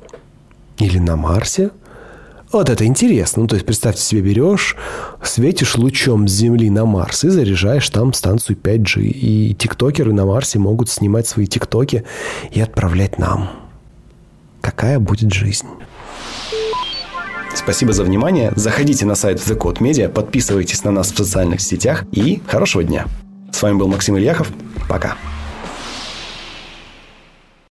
или 0.77 0.99
на 0.99 1.15
Марсе– 1.15 1.69
вот 2.51 2.69
это 2.69 2.85
интересно. 2.85 3.43
Ну, 3.43 3.47
то 3.47 3.55
есть, 3.55 3.65
представьте 3.65 4.01
себе, 4.01 4.21
берешь, 4.21 4.75
светишь 5.23 5.75
лучом 5.75 6.27
с 6.27 6.31
Земли 6.31 6.69
на 6.69 6.85
Марс 6.85 7.23
и 7.23 7.29
заряжаешь 7.29 7.89
там 7.89 8.13
станцию 8.13 8.57
5G. 8.57 9.01
И 9.01 9.53
тиктокеры 9.55 10.13
на 10.13 10.25
Марсе 10.25 10.59
могут 10.59 10.89
снимать 10.89 11.27
свои 11.27 11.47
тиктоки 11.47 12.03
и 12.51 12.61
отправлять 12.61 13.19
нам. 13.19 13.49
Какая 14.61 14.99
будет 14.99 15.33
жизнь? 15.33 15.67
Спасибо 17.53 17.93
за 17.93 18.03
внимание. 18.03 18.51
Заходите 18.55 19.05
на 19.05 19.15
сайт 19.15 19.39
The 19.39 19.57
Code 19.57 19.79
Media, 19.79 20.09
подписывайтесь 20.09 20.83
на 20.83 20.91
нас 20.91 21.11
в 21.11 21.17
социальных 21.17 21.61
сетях 21.61 22.05
и 22.11 22.41
хорошего 22.47 22.83
дня. 22.83 23.05
С 23.51 23.61
вами 23.61 23.77
был 23.77 23.87
Максим 23.87 24.17
Ильяхов. 24.17 24.51
Пока. 24.89 25.15